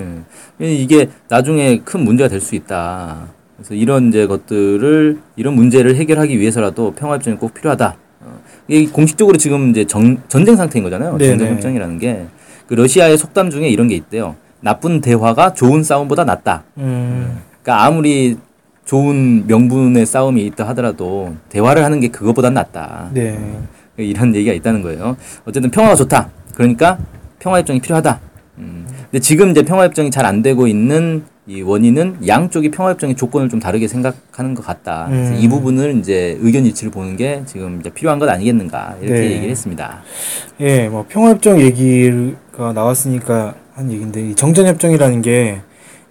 예. 0.61 0.75
이게 0.75 1.09
나중에 1.31 1.81
큰 1.85 2.05
문제가 2.05 2.29
될 2.29 2.41
수 2.43 2.55
있다. 2.55 3.29
그래서 3.59 3.75
이런 3.75 4.09
이제 4.09 4.27
것들을 4.27 5.19
이런 5.37 5.55
문제를 5.55 5.97
해결하기 5.97 6.39
위해서라도 6.41 6.93
평화협정이 6.93 7.37
꼭 7.37 7.53
필요하다. 7.53 7.97
어, 8.21 8.41
이게 8.69 8.91
공식적으로 8.91 9.37
지금 9.37 9.71
이제 9.71 9.85
정, 9.85 10.17
전쟁 10.29 10.57
상태인 10.57 10.83
거잖아요. 10.85 11.19
네네. 11.19 11.37
전쟁협정이라는 11.37 11.99
게 11.99 12.27
그 12.69 12.75
러시아의 12.75 13.17
속담 13.17 13.51
중에 13.51 13.69
이런 13.71 13.89
게 13.89 13.95
있대요. 13.97 14.37
나쁜 14.61 15.01
대화가 15.01 15.55
좋은 15.55 15.83
싸움보다 15.83 16.25
낫다. 16.25 16.65
음, 16.77 17.39
그러니까 17.63 17.87
아무리 17.87 18.37
좋은 18.85 19.47
명분의 19.47 20.05
싸움이 20.05 20.45
있다 20.47 20.69
하더라도 20.69 21.35
대화를 21.49 21.83
하는 21.83 21.99
게 22.01 22.09
그거보다 22.09 22.51
낫다. 22.51 23.09
네. 23.15 23.39
이런 23.97 24.35
얘기가 24.35 24.53
있다는 24.53 24.83
거예요. 24.83 25.17
어쨌든 25.47 25.71
평화가 25.71 25.95
좋다. 25.97 26.29
그러니까 26.55 26.99
평화협정이 27.39 27.81
필요하다. 27.81 28.21
음. 28.59 28.87
근데 29.11 29.19
지금 29.21 29.51
이제 29.51 29.63
평화협정이 29.63 30.11
잘 30.11 30.27
안 30.27 30.43
되고 30.43 30.67
있는 30.67 31.25
이 31.49 31.63
원인은 31.63 32.19
양쪽이 32.27 32.71
평화협정의 32.71 33.17
조건을 33.17 33.49
좀 33.49 33.59
다르게 33.59 33.89
생각하는 33.89 34.53
것 34.55 34.67
같다. 34.67 35.07
그래서 35.09 35.33
음. 35.33 35.39
이 35.41 35.49
부분을 35.49 35.97
이제 35.99 36.37
의견 36.43 36.67
일치를 36.67 36.93
보는 36.93 37.17
게 37.17 37.43
지금 37.47 37.81
이제 37.81 37.89
필요한 37.89 38.19
것 38.19 38.29
아니겠는가 38.29 38.97
이렇게 39.01 39.21
네. 39.21 39.31
얘기를 39.31 39.49
했습니다. 39.51 40.03
예, 40.61 40.89
뭐 40.89 41.07
평화협정 41.09 41.59
얘기가 41.59 42.75
나왔으니까 42.75 43.55
한 43.73 43.91
얘기인데 43.91 44.29
이 44.29 44.35
정전협정이라는 44.35 45.23
게 45.23 45.61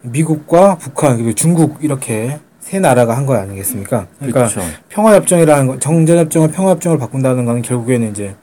미국과 0.02 0.80
북한 0.80 1.18
그리고 1.18 1.34
중국 1.34 1.84
이렇게 1.84 2.40
세 2.60 2.80
나라가 2.80 3.16
한 3.16 3.28
거 3.28 3.36
아니겠습니까? 3.36 4.08
그러니까 4.18 4.48
그렇죠. 4.48 4.62
평화협정이라는 4.90 5.68
거, 5.68 5.78
정전협정을 5.80 6.50
평화협정을 6.52 6.98
바꾼다는 6.98 7.46
거는 7.46 7.62
결국에는 7.62 8.10
이제 8.10 8.34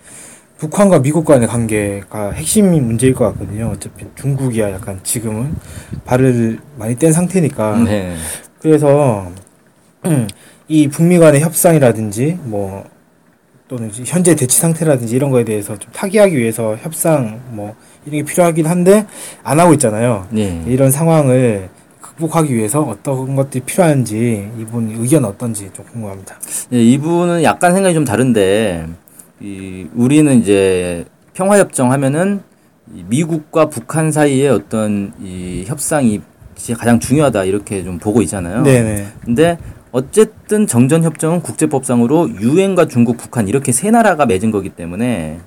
북한과 0.64 1.02
미국 1.02 1.26
간의 1.26 1.46
관계가 1.46 2.30
핵심 2.30 2.70
문제일 2.70 3.12
것 3.12 3.26
같거든요. 3.32 3.72
어차피 3.74 4.06
중국이야 4.14 4.72
약간 4.72 4.98
지금은 5.02 5.54
발을 6.06 6.58
많이 6.78 6.94
뗀 6.94 7.12
상태니까. 7.12 7.82
네. 7.84 8.16
그래서 8.60 9.30
이 10.66 10.88
북미 10.88 11.18
간의 11.18 11.42
협상이라든지 11.42 12.38
뭐 12.44 12.84
또는 13.68 13.90
현재 13.92 14.34
대치 14.34 14.58
상태라든지 14.58 15.14
이런 15.14 15.30
거에 15.30 15.44
대해서 15.44 15.78
좀 15.78 15.92
타개하기 15.92 16.36
위해서 16.36 16.76
협상 16.80 17.40
뭐 17.50 17.74
이런 18.06 18.24
게 18.24 18.32
필요하긴 18.32 18.66
한데 18.66 19.06
안 19.42 19.60
하고 19.60 19.74
있잖아요. 19.74 20.26
네. 20.30 20.62
이런 20.66 20.90
상황을 20.90 21.68
극복하기 22.00 22.54
위해서 22.54 22.80
어떤 22.80 23.36
것들이 23.36 23.64
필요한지 23.64 24.50
이분 24.58 24.96
의견 24.98 25.26
어떤지 25.26 25.70
좀 25.74 25.84
궁금합니다. 25.92 26.36
예, 26.72 26.82
이분은 26.82 27.42
약간 27.42 27.74
생각이 27.74 27.94
좀 27.94 28.04
다른데 28.04 28.86
이 29.44 29.86
우리는 29.94 30.40
이제 30.40 31.04
평화협정 31.34 31.92
하면은 31.92 32.40
이 32.94 33.04
미국과 33.06 33.66
북한 33.66 34.10
사이의 34.10 34.48
어떤 34.48 35.12
이 35.22 35.64
협상이 35.66 36.22
가장 36.78 36.98
중요하다 36.98 37.44
이렇게 37.44 37.84
좀 37.84 37.98
보고 37.98 38.22
있잖아요. 38.22 38.62
네네. 38.62 39.06
근데 39.22 39.58
어쨌든 39.92 40.66
정전협정은 40.66 41.42
국제법상으로 41.42 42.40
유엔과 42.40 42.88
중국, 42.88 43.18
북한 43.18 43.46
이렇게 43.46 43.70
세 43.70 43.90
나라가 43.90 44.24
맺은 44.24 44.50
거기 44.50 44.70
때문에 44.70 45.40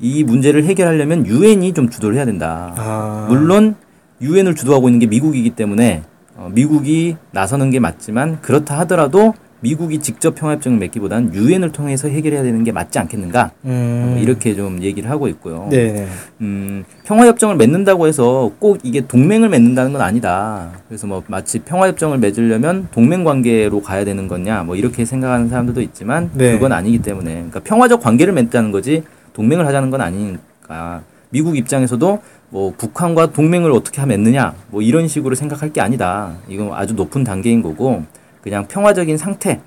이 0.00 0.24
문제를 0.24 0.64
해결하려면 0.64 1.26
유엔이 1.26 1.74
좀 1.74 1.90
주도를 1.90 2.16
해야 2.16 2.24
된다. 2.24 2.74
아 2.78 3.26
물론 3.28 3.74
유엔을 4.22 4.54
주도하고 4.54 4.88
있는 4.88 4.98
게 4.98 5.06
미국이기 5.06 5.50
때문에 5.50 6.04
어, 6.36 6.48
미국이 6.50 7.16
나서는 7.32 7.68
게 7.68 7.80
맞지만 7.80 8.40
그렇다 8.40 8.78
하더라도 8.80 9.34
미국이 9.62 9.98
직접 10.00 10.34
평화협정을 10.34 10.78
맺기보다는 10.78 11.34
유엔을 11.34 11.72
통해서 11.72 12.08
해결해야 12.08 12.42
되는 12.42 12.64
게 12.64 12.72
맞지 12.72 12.98
않겠는가 12.98 13.52
음. 13.64 14.16
어, 14.16 14.20
이렇게 14.20 14.54
좀 14.54 14.82
얘기를 14.82 15.08
하고 15.08 15.28
있고요. 15.28 15.68
네네. 15.70 16.06
음, 16.40 16.84
평화협정을 17.04 17.56
맺는다고 17.56 18.08
해서 18.08 18.50
꼭 18.58 18.80
이게 18.82 19.06
동맹을 19.06 19.48
맺는다는 19.48 19.92
건 19.92 20.02
아니다. 20.02 20.70
그래서 20.88 21.06
뭐 21.06 21.22
마치 21.28 21.60
평화협정을 21.60 22.18
맺으려면 22.18 22.88
동맹 22.90 23.22
관계로 23.24 23.80
가야 23.80 24.04
되는 24.04 24.26
거냐, 24.26 24.64
뭐 24.64 24.74
이렇게 24.74 25.04
생각하는 25.04 25.48
사람들도 25.48 25.80
있지만 25.80 26.30
네. 26.34 26.52
그건 26.52 26.72
아니기 26.72 26.98
때문에, 26.98 27.32
그러니까 27.32 27.60
평화적 27.60 28.02
관계를 28.02 28.34
맺자는 28.34 28.72
거지 28.72 29.04
동맹을 29.32 29.66
하자는 29.66 29.90
건 29.90 30.00
아니니까 30.00 31.02
미국 31.30 31.56
입장에서도 31.56 32.20
뭐 32.50 32.74
북한과 32.76 33.32
동맹을 33.32 33.70
어떻게 33.70 34.00
하면 34.00 34.18
맺느냐 34.18 34.54
뭐 34.68 34.82
이런 34.82 35.08
식으로 35.08 35.34
생각할 35.34 35.72
게 35.72 35.80
아니다. 35.80 36.34
이건 36.48 36.72
아주 36.74 36.94
높은 36.94 37.24
단계인 37.24 37.62
거고 37.62 38.02
그냥 38.42 38.66
평화적인 38.66 39.16
상태로 39.16 39.62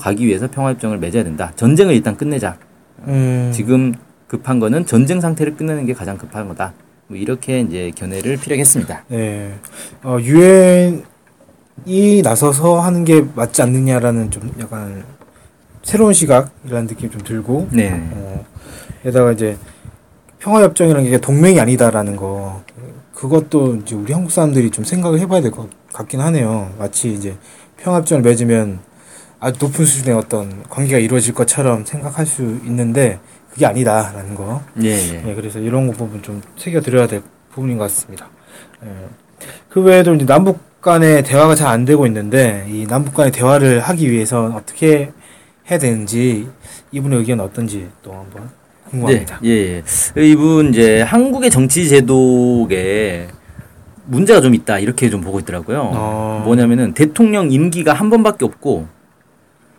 가기 0.00 0.26
위해서 0.26 0.48
평화협정을 0.50 0.98
맺어야 0.98 1.22
된다. 1.22 1.52
전쟁을 1.56 1.94
일단 1.94 2.16
끝내자. 2.16 2.56
음. 3.06 3.50
지금 3.54 3.94
급한 4.26 4.58
거는 4.58 4.86
전쟁 4.86 5.20
상태를 5.20 5.56
끝내는 5.56 5.86
게 5.86 5.92
가장 5.92 6.16
급한 6.18 6.48
거다. 6.48 6.72
뭐 7.08 7.16
이렇게 7.16 7.60
이제 7.60 7.92
견해를 7.94 8.38
피력했습니다. 8.38 9.04
네. 9.08 9.54
어, 10.02 10.16
유엔이 10.20 11.02
나서서 12.24 12.80
하는 12.80 13.04
게 13.04 13.24
맞지 13.34 13.62
않느냐라는 13.62 14.30
좀 14.30 14.50
약간 14.58 15.04
새로운 15.82 16.12
시각이라는 16.12 16.86
느낌이 16.88 17.12
좀 17.12 17.20
들고, 17.22 17.68
네. 17.70 17.90
어, 18.12 18.44
게다가 19.04 19.30
이제 19.30 19.56
평화협정이라는 20.40 21.08
게 21.10 21.18
동맹이 21.18 21.60
아니다라는 21.60 22.16
거, 22.16 22.64
그것도 23.14 23.76
이제 23.76 23.94
우리 23.94 24.12
한국 24.12 24.30
사람들이 24.32 24.70
좀 24.70 24.84
생각을 24.84 25.20
해봐야 25.20 25.40
될 25.42 25.52
것 25.52 25.68
같긴 25.92 26.20
하네요. 26.20 26.72
마치 26.76 27.12
이제 27.12 27.36
평화협정을 27.86 28.22
맺으면 28.22 28.80
아주 29.38 29.64
높은 29.64 29.84
수준의 29.84 30.18
어떤 30.18 30.64
관계가 30.68 30.98
이루어질 30.98 31.34
것처럼 31.34 31.84
생각할 31.84 32.26
수 32.26 32.42
있는데, 32.64 33.20
그게 33.52 33.64
아니다라는 33.64 34.34
거. 34.34 34.60
예, 34.82 34.90
예. 34.90 35.22
네, 35.24 35.34
그래서 35.34 35.60
이런 35.60 35.86
거 35.86 35.92
부분 35.92 36.20
좀 36.22 36.42
새겨드려야 36.58 37.06
될 37.06 37.22
부분인 37.52 37.78
것 37.78 37.84
같습니다. 37.84 38.28
예. 38.84 38.88
그 39.68 39.80
외에도 39.80 40.14
이제 40.14 40.26
남북 40.26 40.80
간의 40.80 41.22
대화가 41.22 41.54
잘 41.54 41.68
안 41.68 41.84
되고 41.84 42.06
있는데, 42.06 42.66
이 42.68 42.86
남북 42.88 43.14
간의 43.14 43.30
대화를 43.30 43.80
하기 43.80 44.10
위해서 44.10 44.52
어떻게 44.54 45.12
해야 45.70 45.78
되는지, 45.78 46.48
이분의 46.90 47.20
의견 47.20 47.38
어떤지 47.40 47.88
또 48.02 48.12
한번 48.14 48.50
궁금합니다. 48.90 49.38
네, 49.42 49.48
예, 49.48 49.82
예. 50.16 50.26
이분 50.26 50.70
이제 50.70 51.02
한국의 51.02 51.50
정치 51.50 51.88
제도에 51.88 53.28
문제가 54.06 54.40
좀 54.40 54.54
있다 54.54 54.78
이렇게 54.78 55.10
좀 55.10 55.20
보고 55.20 55.38
있더라고요. 55.40 55.90
어. 55.92 56.42
뭐냐면은 56.44 56.94
대통령 56.94 57.50
임기가 57.50 57.92
한 57.92 58.10
번밖에 58.10 58.44
없고 58.44 58.86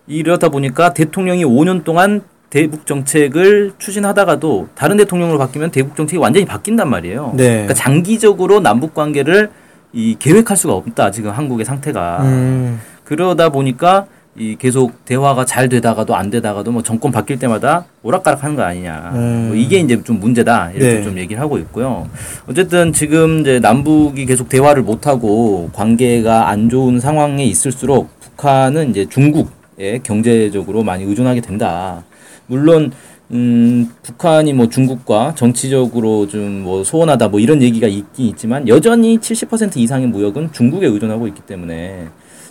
이러다 0.07 0.49
보니까 0.49 0.93
대통령이 0.93 1.43
5년 1.43 1.83
동안 1.83 2.21
대북 2.49 2.85
정책을 2.85 3.73
추진하다가도 3.77 4.69
다른 4.73 4.97
대통령으로 4.97 5.37
바뀌면 5.37 5.71
대북 5.71 5.95
정책이 5.95 6.17
완전히 6.17 6.45
바뀐단 6.45 6.89
말이에요. 6.89 7.33
네. 7.35 7.49
그러니까 7.49 7.73
장기적으로 7.73 8.61
남북 8.61 8.93
관계를 8.93 9.49
이 9.91 10.15
계획할 10.17 10.55
수가 10.55 10.73
없다 10.73 11.11
지금 11.11 11.31
한국의 11.31 11.65
상태가. 11.65 12.21
음, 12.23 12.79
그러다 13.03 13.49
보니까 13.49 14.05
이 14.39 14.55
계속 14.55 15.03
대화가 15.05 15.45
잘 15.45 15.67
되다가도 15.67 16.15
안 16.15 16.29
되다가도 16.29 16.71
뭐 16.71 16.83
정권 16.83 17.11
바뀔 17.11 17.39
때마다 17.39 17.85
오락가락 18.03 18.43
하는 18.43 18.55
거 18.55 18.61
아니냐. 18.61 19.11
음. 19.15 19.45
뭐 19.47 19.55
이게 19.55 19.79
이제 19.79 20.01
좀 20.03 20.19
문제다. 20.19 20.71
이렇게 20.71 20.95
네. 20.99 21.03
좀 21.03 21.17
얘기를 21.17 21.41
하고 21.41 21.57
있고요. 21.57 22.07
어쨌든 22.47 22.93
지금 22.93 23.41
이제 23.41 23.59
남북이 23.59 24.25
계속 24.27 24.47
대화를 24.47 24.83
못 24.83 25.07
하고 25.07 25.69
관계가 25.73 26.49
안 26.49 26.69
좋은 26.69 26.99
상황에 26.99 27.43
있을수록 27.45 28.09
북한은 28.19 28.91
이제 28.91 29.05
중국에 29.09 30.01
경제적으로 30.03 30.83
많이 30.83 31.03
의존하게 31.03 31.41
된다. 31.41 32.03
물론 32.45 32.91
음, 33.31 33.89
북한이 34.03 34.53
뭐 34.53 34.69
중국과 34.69 35.33
정치적으로 35.35 36.27
좀 36.27 36.61
뭐 36.63 36.83
소원하다 36.83 37.29
뭐 37.29 37.39
이런 37.39 37.61
얘기가 37.61 37.87
있긴 37.87 38.27
있지만 38.27 38.67
여전히 38.67 39.17
70% 39.17 39.77
이상의 39.77 40.07
무역은 40.07 40.51
중국에 40.53 40.85
의존하고 40.87 41.27
있기 41.27 41.41
때문에 41.41 42.07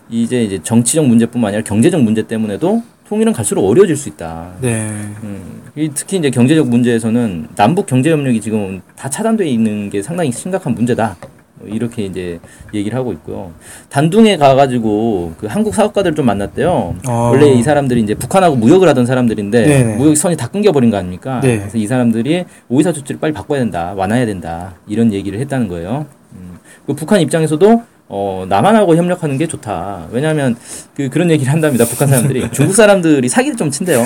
이제 0.08 0.42
이제 0.42 0.60
정치적 0.62 1.06
문제뿐만 1.06 1.48
아니라 1.48 1.62
경제적 1.64 2.02
문제 2.02 2.22
때문에도 2.22 2.82
통일은 3.08 3.32
갈수록 3.32 3.66
어려워질 3.68 3.96
수 3.96 4.08
있다. 4.08 4.52
네. 4.60 4.88
음, 5.22 5.62
이 5.76 5.90
특히 5.94 6.16
이제 6.18 6.30
경제적 6.30 6.68
문제에서는 6.68 7.48
남북 7.54 7.86
경제 7.86 8.10
협력이 8.10 8.40
지금 8.40 8.82
다 8.96 9.08
차단돼 9.08 9.46
있는 9.48 9.90
게 9.90 10.02
상당히 10.02 10.32
심각한 10.32 10.74
문제다. 10.74 11.16
뭐 11.58 11.68
이렇게 11.68 12.04
이제 12.04 12.38
얘기를 12.74 12.98
하고 12.98 13.12
있고요. 13.12 13.52
단둥에 13.88 14.36
가가지고 14.36 15.34
그 15.38 15.46
한국 15.46 15.74
사업가들 15.74 16.14
좀 16.14 16.26
만났대요. 16.26 16.96
어. 17.08 17.30
원래 17.32 17.48
이 17.48 17.62
사람들이 17.62 18.02
이제 18.02 18.14
북한하고 18.14 18.56
무역을 18.56 18.88
하던 18.88 19.06
사람들인데 19.06 19.66
네네. 19.66 19.96
무역 19.96 20.16
선이 20.16 20.36
다 20.36 20.48
끊겨버린 20.48 20.90
거 20.90 20.96
아닙니까? 20.96 21.40
네. 21.40 21.58
그래서 21.58 21.78
이 21.78 21.86
사람들이 21.86 22.44
오이사 22.68 22.92
조치를 22.92 23.20
빨리 23.20 23.32
바꿔야 23.32 23.60
된다, 23.60 23.94
완화해야 23.96 24.26
된다 24.26 24.74
이런 24.86 25.12
얘기를 25.12 25.38
했다는 25.38 25.68
거예요. 25.68 26.06
음, 26.34 26.58
그 26.86 26.94
북한 26.94 27.20
입장에서도 27.20 27.82
어, 28.08 28.46
남한하고 28.48 28.96
협력하는 28.96 29.36
게 29.36 29.46
좋다. 29.46 30.06
왜냐하면 30.12 30.54
그 30.94 31.08
그런 31.08 31.30
얘기를 31.30 31.52
한답니다. 31.52 31.84
북한 31.84 32.08
사람들이 32.08 32.50
중국 32.52 32.74
사람들이 32.74 33.28
사기를 33.28 33.56
좀 33.56 33.70
친대요. 33.70 34.04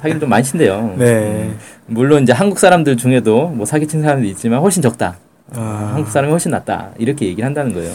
사기를 0.00 0.20
좀 0.20 0.28
많이 0.28 0.44
친대요. 0.44 0.94
네. 0.98 1.50
물론 1.86 2.22
이제 2.22 2.32
한국 2.32 2.58
사람들 2.58 2.96
중에도 2.96 3.48
뭐 3.48 3.64
사기 3.64 3.86
친 3.86 4.02
사람들이 4.02 4.30
있지만 4.30 4.60
훨씬 4.60 4.82
적다. 4.82 5.16
아, 5.54 5.92
한국 5.94 6.10
사람이 6.10 6.30
훨씬 6.30 6.50
낫다. 6.50 6.90
이렇게 6.98 7.26
얘기를 7.26 7.46
한다는 7.46 7.72
거예요. 7.72 7.90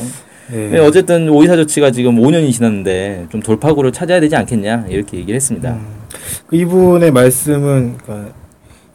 네. 0.52 0.70
네, 0.70 0.80
어쨌든 0.80 1.30
오이사 1.30 1.56
조치가 1.56 1.92
지금 1.92 2.16
5년이 2.16 2.52
지났는데 2.52 3.28
좀 3.30 3.42
돌파구를 3.42 3.92
찾아야 3.92 4.20
되지 4.20 4.36
않겠냐 4.36 4.86
이렇게 4.90 5.18
얘기를 5.18 5.36
했습니다. 5.36 5.78
그 6.48 6.56
이분의 6.56 7.12
말씀은 7.12 7.98
그러니까 8.04 8.34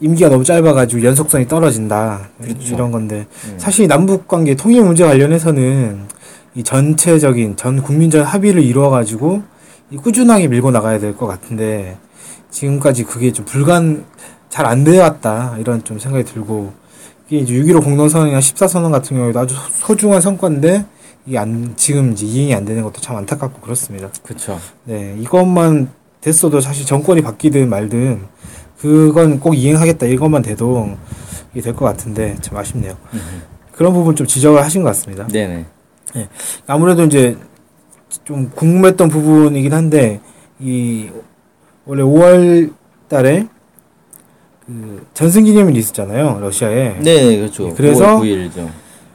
임기가 0.01 0.29
너무 0.29 0.44
짧아가지고 0.44 1.03
연속성이 1.05 1.49
떨어진다 1.49 2.29
그렇죠. 2.40 2.75
이런 2.75 2.90
건데 2.92 3.27
음. 3.47 3.55
사실 3.57 3.88
남북 3.88 4.29
관계 4.29 4.55
통일 4.55 4.83
문제 4.83 5.05
관련해서는 5.05 6.01
이 6.55 6.63
전체적인 6.63 7.57
전 7.57 7.83
국민적 7.83 8.23
합의를 8.33 8.63
이루어 8.63 8.91
가지고 8.91 9.43
이 9.91 9.97
꾸준하게 9.97 10.49
밀고 10.49 10.71
나가야 10.71 10.99
될 10.99 11.17
것 11.17 11.27
같은데 11.27 11.97
지금까지 12.51 13.05
그게 13.05 13.33
좀 13.33 13.45
불간 13.45 14.05
잘 14.49 14.67
안 14.67 14.83
되었다 14.85 15.57
이런 15.59 15.85
좀 15.85 15.99
생각이 15.99 16.25
들고 16.25 16.73
이게 17.29 17.39
이제 17.39 17.55
6.15 17.55 17.85
공동선언이나 17.85 18.39
14선언 18.41 18.91
같은 18.91 19.17
경우에도 19.17 19.41
아주 19.41 19.55
소- 19.55 19.61
소중한 19.89 20.21
성과인데 20.23 20.85
이게 21.27 21.37
안 21.39 21.75
지금 21.77 22.13
이제 22.13 22.25
이행이 22.25 22.55
안 22.55 22.65
되는 22.65 22.83
것도 22.83 23.01
참 23.03 23.17
안타깝고 23.17 23.61
그렇습니다. 23.61 24.09
그렇죠. 24.23 24.59
네, 24.85 25.15
이것만 25.21 25.91
됐어도 26.23 26.61
사실 26.61 26.87
정권이 26.87 27.21
바뀌든 27.21 27.69
말든 27.69 28.23
그건 28.81 29.39
꼭 29.41 29.55
이행하겠다 29.55 30.07
이것만 30.07 30.41
돼도 30.43 30.97
이게 31.53 31.61
될 31.61 31.75
것 31.75 31.85
같은데 31.85 32.37
참 32.41 32.57
아쉽네요. 32.57 32.97
그런 33.73 33.93
부분 33.93 34.17
좀 34.17 34.27
지적을 34.27 34.63
하신 34.65 34.83
것 34.83 34.89
같습니다. 34.89 35.27
네네. 35.29 35.67
아무래도 36.66 37.05
이제 37.05 37.37
좀 38.25 38.51
궁금했던 38.55 39.09
부분이긴 39.09 39.73
한데 39.73 40.21
이 40.59 41.09
원래 41.85 42.03
5월 42.03 42.73
달에 43.09 43.47
그 44.66 45.07
전승기념일이 45.14 45.79
있었잖아요 45.79 46.38
러시아에 46.40 46.97
네, 47.01 47.37
그렇죠. 47.38 47.73
그래서 47.75 48.18
5월 48.18 48.51
9일이죠. 48.51 48.68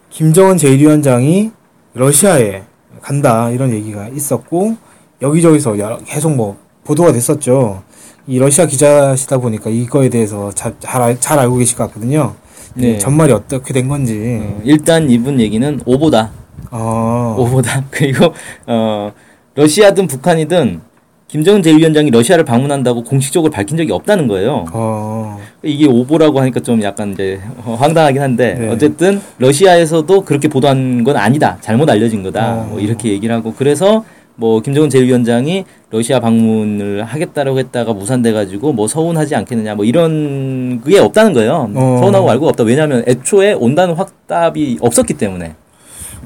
김정은 0.10 0.58
제1위원장이 0.58 1.52
러시아에 1.94 2.64
간다 3.02 3.50
이런 3.50 3.72
얘기가 3.72 4.08
있었고 4.10 4.76
여기저기서 5.22 5.78
여러- 5.78 5.98
계속 6.00 6.36
뭐 6.36 6.58
보도가 6.84 7.12
됐었죠. 7.12 7.84
이 8.26 8.40
러시아 8.40 8.66
기자시다 8.66 9.38
보니까 9.38 9.70
이거에 9.70 10.10
대해서 10.10 10.52
잘, 10.54 10.74
잘, 10.80 11.02
알- 11.02 11.20
잘 11.20 11.40
알고 11.40 11.58
계실 11.58 11.78
것 11.78 11.88
같거든요. 11.88 12.36
네. 12.76 12.98
전말이 12.98 13.32
어떻게 13.34 13.74
된 13.74 13.88
건지. 13.88 14.40
어, 14.42 14.62
일단 14.64 15.10
이분 15.10 15.40
얘기는 15.40 15.80
오보다. 15.86 16.32
어, 16.74 17.36
오보다. 17.40 17.84
그리고 17.92 18.34
어 18.66 19.12
러시아든 19.56 20.08
북한이든 20.08 20.82
김정은 21.28 21.62
제1위원장이 21.64 22.12
러시아를 22.12 22.46
방문한다고 22.46 23.04
공식적으로 23.04 23.52
밝힌 23.52 23.76
적이 23.78 23.92
없다는 23.92 24.28
거예요. 24.28 24.66
어, 24.72 25.40
이게 25.64 25.88
오보라고 25.88 26.40
하니까 26.42 26.60
좀 26.60 26.84
약간 26.84 27.14
이제 27.14 27.40
어, 27.66 27.76
황당하긴 27.80 28.22
한데 28.22 28.54
네. 28.54 28.70
어쨌든 28.70 29.20
러시아에서도 29.40 30.26
그렇게 30.26 30.48
보도한 30.48 31.04
건 31.04 31.18
아니다. 31.18 31.58
잘못 31.62 31.90
알려진 31.90 32.22
거다. 32.22 32.54
어. 32.54 32.68
뭐 32.70 32.80
이렇게 32.80 33.10
얘기를 33.10 33.34
하고 33.34 33.54
그래서 33.58 34.06
뭐 34.36 34.62
김정은 34.62 34.90
제1위원장이 34.90 35.64
러시아 35.90 36.20
방문을 36.20 37.04
하겠다라고 37.04 37.58
했다가 37.60 37.94
무산돼 37.94 38.32
가지고 38.32 38.74
뭐 38.74 38.88
서운하지 38.88 39.36
않겠느냐 39.36 39.74
뭐 39.76 39.86
이런 39.86 40.82
그게 40.82 41.00
없다는 41.00 41.34
거예요. 41.34 41.72
어. 41.74 41.98
서운하고 42.00 42.30
알고 42.30 42.48
없다. 42.50 42.64
왜냐하면 42.64 43.04
애초에 43.08 43.54
온다는 43.54 43.96
확답이 43.96 44.78
없었기 44.82 45.16
때문에. 45.16 45.56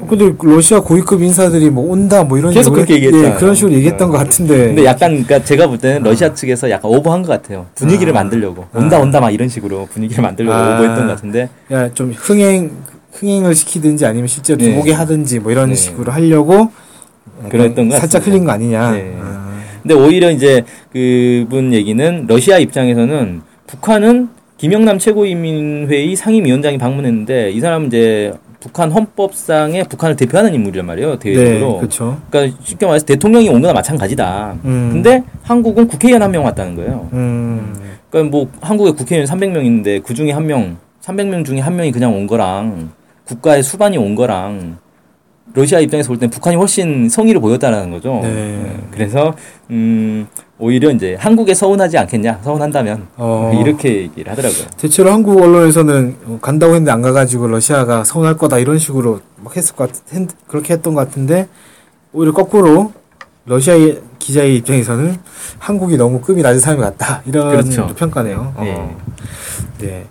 근데 0.08 0.34
러시아 0.42 0.80
고위급 0.80 1.22
인사들이 1.22 1.70
뭐 1.70 1.92
온다 1.92 2.24
뭐 2.24 2.38
이런 2.38 2.54
계속 2.54 2.70
식으로 2.72 2.76
그렇게 2.76 2.94
했- 2.94 2.98
얘기했잖아요. 2.98 3.34
예, 3.34 3.40
그런 3.40 3.56
식으로 3.56 3.74
얘기했던 3.74 4.10
것 4.10 4.18
같은데. 4.18 4.58
근데 4.68 4.86
약간 4.86 5.12
그러니까 5.24 5.44
제가 5.44 5.68
볼 5.68 5.78
때는 5.78 6.04
러시아 6.04 6.34
측에서 6.34 6.70
약간 6.70 6.92
오버한 6.92 7.24
것 7.24 7.30
같아요. 7.30 7.66
분위기를 7.76 8.14
아. 8.14 8.22
만들려고 8.22 8.66
온다 8.74 9.00
온다 9.00 9.20
막 9.20 9.32
이런 9.32 9.50
식으로 9.50 9.88
분위기를 9.92 10.22
만들려고 10.22 10.56
아. 10.56 10.76
오버했던 10.76 11.08
것 11.08 11.14
같은데 11.16 11.50
야, 11.72 11.92
좀 11.94 12.14
흥행, 12.16 12.72
흥행을 13.14 13.56
시키든지 13.56 14.06
아니면 14.06 14.28
실제로 14.28 14.58
네. 14.60 14.66
들어오게 14.70 14.94
하든지 14.94 15.40
뭐 15.40 15.52
이런 15.52 15.70
네. 15.70 15.76
식으로 15.76 16.12
하려고 16.12 16.70
그랬던 17.50 17.90
것 17.90 17.98
살짝 17.98 18.20
같습니다. 18.22 18.26
흘린 18.32 18.46
거 18.46 18.52
아니냐. 18.52 18.92
네. 18.92 19.18
아. 19.22 19.48
근데 19.82 19.94
오히려 19.96 20.30
이제 20.32 20.64
그분 20.92 21.74
얘기는 21.74 22.26
러시아 22.28 22.58
입장에서는 22.60 23.42
북한은 23.68 24.30
김영남 24.58 24.98
최고인민회의 25.00 26.16
상임위원장이 26.16 26.78
방문했는데 26.78 27.52
이 27.52 27.60
사람은 27.60 27.88
이제 27.88 28.34
북한 28.60 28.92
헌법상에 28.92 29.84
북한을 29.84 30.16
대표하는 30.16 30.54
인물이란 30.54 30.86
말이에요 30.86 31.12
네, 31.12 31.20
대외적으로. 31.20 31.78
그렇죠. 31.78 32.20
그러니까 32.30 32.58
쉽게 32.64 32.86
말해서 32.86 33.06
대통령이 33.06 33.50
온 33.50 33.62
거나 33.62 33.74
마찬가지다. 33.74 34.58
음. 34.66 34.90
근데 34.94 35.24
한국은 35.44 35.88
국회의원 35.88 36.22
한 36.24 36.32
명 36.32 36.44
왔다는 36.46 36.76
거예요. 36.76 37.08
음, 37.14 37.74
그러니까 38.10 38.32
뭐 38.36 38.48
한국에 38.62 38.92
국회의원 38.92 39.28
300명 39.28 39.64
있는데 39.66 40.00
그 40.00 40.14
중에 40.14 40.32
한 40.32 40.46
명, 40.48 40.78
300명 41.02 41.46
중에 41.46 41.60
한 41.60 41.76
명이 41.76 41.92
그냥 41.92 42.14
온 42.16 42.26
거랑 42.28 42.90
국가의 43.26 43.62
수반이 43.64 43.98
온 43.98 44.16
거랑 44.16 44.78
러시아 45.54 45.80
입장에서 45.80 46.10
볼땐 46.10 46.30
북한이 46.30 46.56
훨씬 46.56 47.10
성의를 47.10 47.42
보였다는 47.42 47.90
거죠. 47.92 48.20
네. 48.22 48.30
예, 48.30 48.78
그래서 48.92 49.34
음, 49.72 50.28
오히려 50.60 50.92
이제 50.92 51.16
한국에 51.20 51.54
서운하지 51.54 51.98
않겠냐? 51.98 52.42
서운한다면 52.44 53.08
어. 53.18 53.52
이렇게 53.66 53.96
얘기를 54.04 54.32
하더라고요. 54.32 54.66
대체로 54.78 55.12
한국 55.12 55.42
언론에서는 55.42 56.40
간다고 56.42 56.74
했는데 56.74 56.92
안 56.92 57.02
가가지고 57.02 57.48
러시아가 57.48 58.04
서운할 58.04 58.38
거다 58.38 58.60
이런 58.60 58.78
식으로 58.78 59.22
막 59.44 59.56
했을 59.58 59.76
것 59.76 59.92
같, 59.92 60.14
했, 60.14 60.28
그렇게 60.48 60.74
했던 60.74 60.94
것 60.94 61.08
같은데 61.08 61.48
오히려 62.14 62.34
거꾸로 62.34 62.94
러시아의 63.46 64.02
기자의 64.20 64.58
입장에서는 64.58 65.16
한국이 65.58 65.98
너무 65.98 66.20
급이 66.22 66.42
낮은 66.42 66.60
사람이 66.60 66.82
같다 66.82 67.22
이런 67.26 67.50
그렇죠. 67.50 67.88
평가네요. 67.96 68.54
네. 68.60 68.76
어. 68.76 68.98
네. 69.80 70.06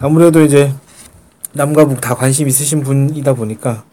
아무래도 0.00 0.42
이제 0.42 0.72
남과 1.52 1.86
북 1.86 2.00
다 2.00 2.14
관심 2.14 2.48
있으신 2.48 2.82
분이다 2.82 3.34
보니까 3.34 3.84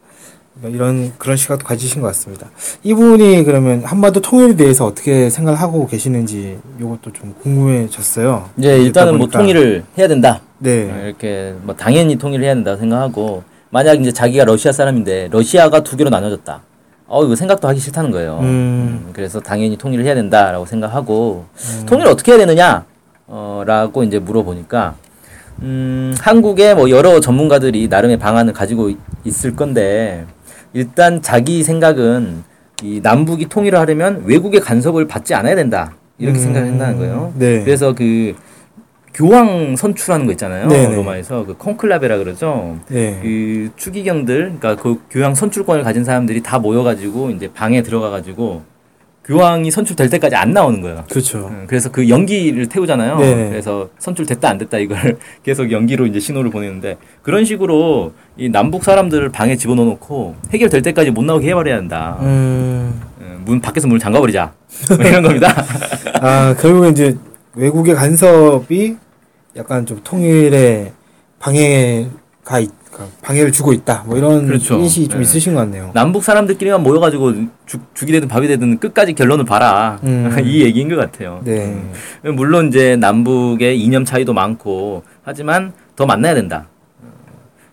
이런 0.66 1.14
그런 1.18 1.38
시각도 1.38 1.66
가지신 1.66 2.02
것 2.02 2.08
같습니다. 2.08 2.48
이분이 2.84 3.44
그러면 3.44 3.84
한반도 3.84 4.22
통일에 4.22 4.56
대해서 4.56 4.86
어떻게 4.86 5.30
생각을 5.30 5.60
하고 5.60 5.88
계시는지 5.88 6.58
이것도 6.80 7.14
좀 7.14 7.36
궁금해졌어요. 7.44 8.50
이제 8.58 8.70
듣다 8.72 8.84
일단은 8.84 9.18
뭐. 9.18 9.28
통일을 9.28 9.84
해야 9.98 10.08
된다. 10.08 10.42
네. 10.60 10.90
어, 10.92 11.06
이렇게 11.06 11.54
뭐 11.62 11.76
당연히 11.76 12.16
통일을 12.18 12.44
해야 12.46 12.56
된다고 12.56 12.78
생각하고 12.80 13.44
만약 13.70 14.00
이제 14.02 14.12
자기가 14.12 14.46
러시아 14.46 14.72
사람인데 14.72 15.30
러시아가 15.32 15.82
두 15.84 15.96
개로 15.98 16.10
나눠졌다. 16.10 16.62
어 17.10 17.24
이거 17.24 17.36
생각도 17.36 17.68
하기 17.68 17.80
싫다는 17.80 18.12
거예요. 18.12 18.40
음. 18.42 18.46
음, 18.46 19.10
그래서 19.14 19.40
당연히 19.40 19.78
통일을 19.78 20.04
해야 20.06 20.16
된다라고 20.16 20.66
생각하고 20.66 21.46
통일을 21.86 22.12
어떻게 22.12 22.32
해야 22.32 22.40
되느냐? 22.40 22.84
어, 23.28 23.64
라고 23.66 24.04
이제 24.04 24.20
물어보니까 24.20 24.96
음, 25.62 26.16
한국의 26.20 26.76
뭐 26.76 26.90
여러 26.90 27.20
전문가들이 27.20 27.88
나름의 27.88 28.18
방안을 28.18 28.54
가지고 28.54 28.90
있- 28.90 28.98
있을 29.26 29.56
건데 29.56 30.26
일단 30.78 31.24
자기 31.24 31.64
생각은 31.64 32.44
이 32.84 33.00
남북이 33.02 33.50
통일을 33.50 33.80
하려면 33.80 34.22
외국의 34.26 34.62
간섭을 34.62 35.08
받지 35.08 35.34
않아야 35.34 35.56
된다. 35.56 35.94
이렇게 36.20 36.38
음, 36.38 36.44
생각을 36.44 36.68
한다는 36.70 36.98
거예요. 36.98 37.34
네. 37.36 37.64
그래서 37.64 37.94
그 37.96 38.36
교황 39.12 39.76
선출하는 39.76 40.28
거 40.28 40.32
있잖아요. 40.34 40.68
네네. 40.68 40.96
로마에서 40.96 41.48
그 41.48 41.58
콘클라베라 41.58 42.20
그러죠. 42.20 42.78
네. 42.90 43.20
그 43.24 43.72
추기경들, 43.76 44.58
그러니까 44.60 44.76
그 44.76 45.02
교황 45.10 45.34
선출권을 45.34 45.82
가진 45.82 46.04
사람들이 46.04 46.44
다 46.44 46.60
모여가지고 46.60 47.32
이제 47.32 47.50
방에 47.52 47.82
들어가가지고 47.82 48.62
교황이 49.28 49.70
선출될 49.70 50.10
때까지 50.10 50.36
안 50.36 50.52
나오는 50.52 50.80
거예요. 50.80 51.04
그렇죠. 51.10 51.50
음, 51.50 51.66
그래서 51.68 51.92
그 51.92 52.08
연기를 52.08 52.68
태우잖아요. 52.68 53.20
네네. 53.20 53.50
그래서 53.50 53.90
선출됐다 54.00 54.50
안 54.50 54.58
됐다 54.58 54.78
이걸 54.78 55.18
계속 55.44 55.70
연기로 55.70 56.06
이제 56.08 56.20
신호를 56.20 56.50
보내는데 56.50 56.98
그런 57.24 57.44
식으로 57.44 58.14
이 58.38 58.48
남북 58.48 58.86
사람들을 58.86 59.30
방에 59.30 59.58
집어넣어 59.58 59.86
놓고 59.86 60.36
해결될 60.54 60.82
때까지 60.82 61.12
못 61.12 61.26
나오게 61.26 61.50
해버려야 61.50 61.76
한다. 61.76 62.18
음. 62.22 63.02
음, 63.20 63.42
문 63.44 63.60
밖에서 63.60 63.88
문을 63.88 64.00
잠가버리자. 64.00 64.54
뭐 64.98 65.06
이런 65.06 65.22
겁니다. 65.22 65.54
아, 66.22 66.56
결국은 66.58 66.92
이제 66.92 67.18
외국의 67.56 67.96
간섭이 67.96 68.96
약간 69.58 69.86
좀 69.86 70.00
통일에 70.06 70.94
방해가 71.40 72.60
있, 72.62 72.70
그러니까 72.98 73.18
방해를 73.22 73.52
주고 73.52 73.74
있다. 73.74 74.04
뭐 74.08 74.18
이런 74.18 74.48
그렇죠. 74.48 74.80
인식이 74.80 75.08
좀 75.08 75.20
네. 75.20 75.24
있으신 75.24 75.54
것 75.54 75.60
같네요. 75.62 75.92
남북 75.94 76.24
사람들끼리만 76.24 76.82
모여가지고 76.82 77.34
죽, 77.66 77.82
죽이 77.94 78.12
되든 78.12 78.28
밥이 78.28 78.48
되든 78.48 78.80
끝까지 78.80 79.14
결론을 79.14 79.46
봐라. 79.46 80.00
음. 80.04 80.36
이 80.44 80.64
얘기인 80.64 80.90
것 80.90 80.96
같아요. 80.96 81.42
네. 81.44 81.66
음. 82.26 82.36
물론 82.36 82.70
이제 82.70 82.96
남북의 82.96 83.80
이념 83.80 84.04
차이도 84.04 84.34
많고 84.34 85.04
하지만 85.24 85.74
더 85.96 86.06
만나야 86.06 86.34
된다. 86.34 86.68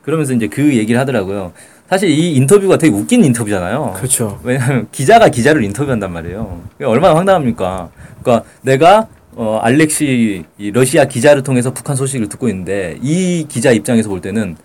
그러면서 0.03 0.35
이제 0.35 0.47
그 0.47 0.77
얘기를 0.77 1.01
하더라고요. 1.01 1.53
사실 1.89 2.11
이 2.11 2.35
인터뷰가 2.35 2.77
되게 2.77 2.95
웃긴 2.95 3.25
인터뷰잖아요. 3.25 3.95
그렇죠. 3.97 4.39
왜냐하면 4.43 4.87
기자가 4.93 5.29
기자를 5.29 5.65
인터뷰한단 5.65 6.13
말이에요. 6.13 6.63
얼마나 6.83 7.17
황당합니까? 7.17 7.89
그러니까 8.23 8.47
내가 8.63 9.09
어, 9.37 9.59
알렉시 9.63 10.45
이 10.59 10.71
러시아 10.71 11.07
기자를 11.07 11.43
통해서 11.43 11.73
북한 11.73 11.97
소식을 11.97 12.29
듣고 12.29 12.49
있는데 12.49 12.99
이 13.03 13.47
기자 13.49 13.73
입장에서 13.73 14.09
볼 14.09 14.21
때는 14.21 14.57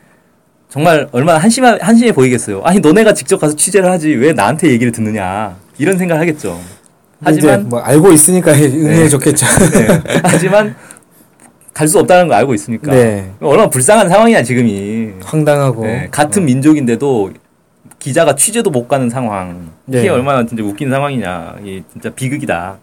정말 0.70 1.08
얼마나 1.12 1.40
한심해, 1.40 1.78
한심해 1.82 2.12
보이겠어요. 2.12 2.62
아니 2.64 2.80
너네가 2.80 3.14
직접 3.14 3.40
가서 3.40 3.56
취재를 3.56 3.90
하지 3.90 4.10
왜 4.14 4.34
나한테 4.34 4.70
얘기를 4.70 4.92
듣느냐 4.92 5.56
이런 5.80 5.98
생각을 5.98 6.22
하겠죠. 6.22 6.60
하지만 7.24 7.68
뭐 7.68 7.80
알고 7.80 8.12
있으니까 8.12 8.54
응해 8.56 9.10
좋겠죠. 9.10 9.46
네. 9.72 10.04
하지만 10.24 10.76
갈 11.74 11.88
수 11.88 11.98
없다는 12.00 12.28
걸 12.28 12.38
알고 12.38 12.54
있으니까 12.54 12.92
네. 12.92 13.32
얼마나 13.40 13.70
불쌍한 13.70 14.10
상황이야 14.10 14.44
지금이. 14.44 15.12
황당하고 15.24 15.84
네, 15.86 16.08
같은 16.12 16.46
민족인데도 16.46 17.32
기자가 18.00 18.36
취재도 18.36 18.70
못 18.70 18.88
가는 18.88 19.10
상황. 19.10 19.72
네. 19.86 20.00
이게 20.00 20.10
얼마나 20.10 20.46
진짜 20.46 20.64
웃긴 20.64 20.90
상황이냐. 20.90 21.56
이게 21.64 21.84
진짜 21.92 22.10
비극이다. 22.10 22.78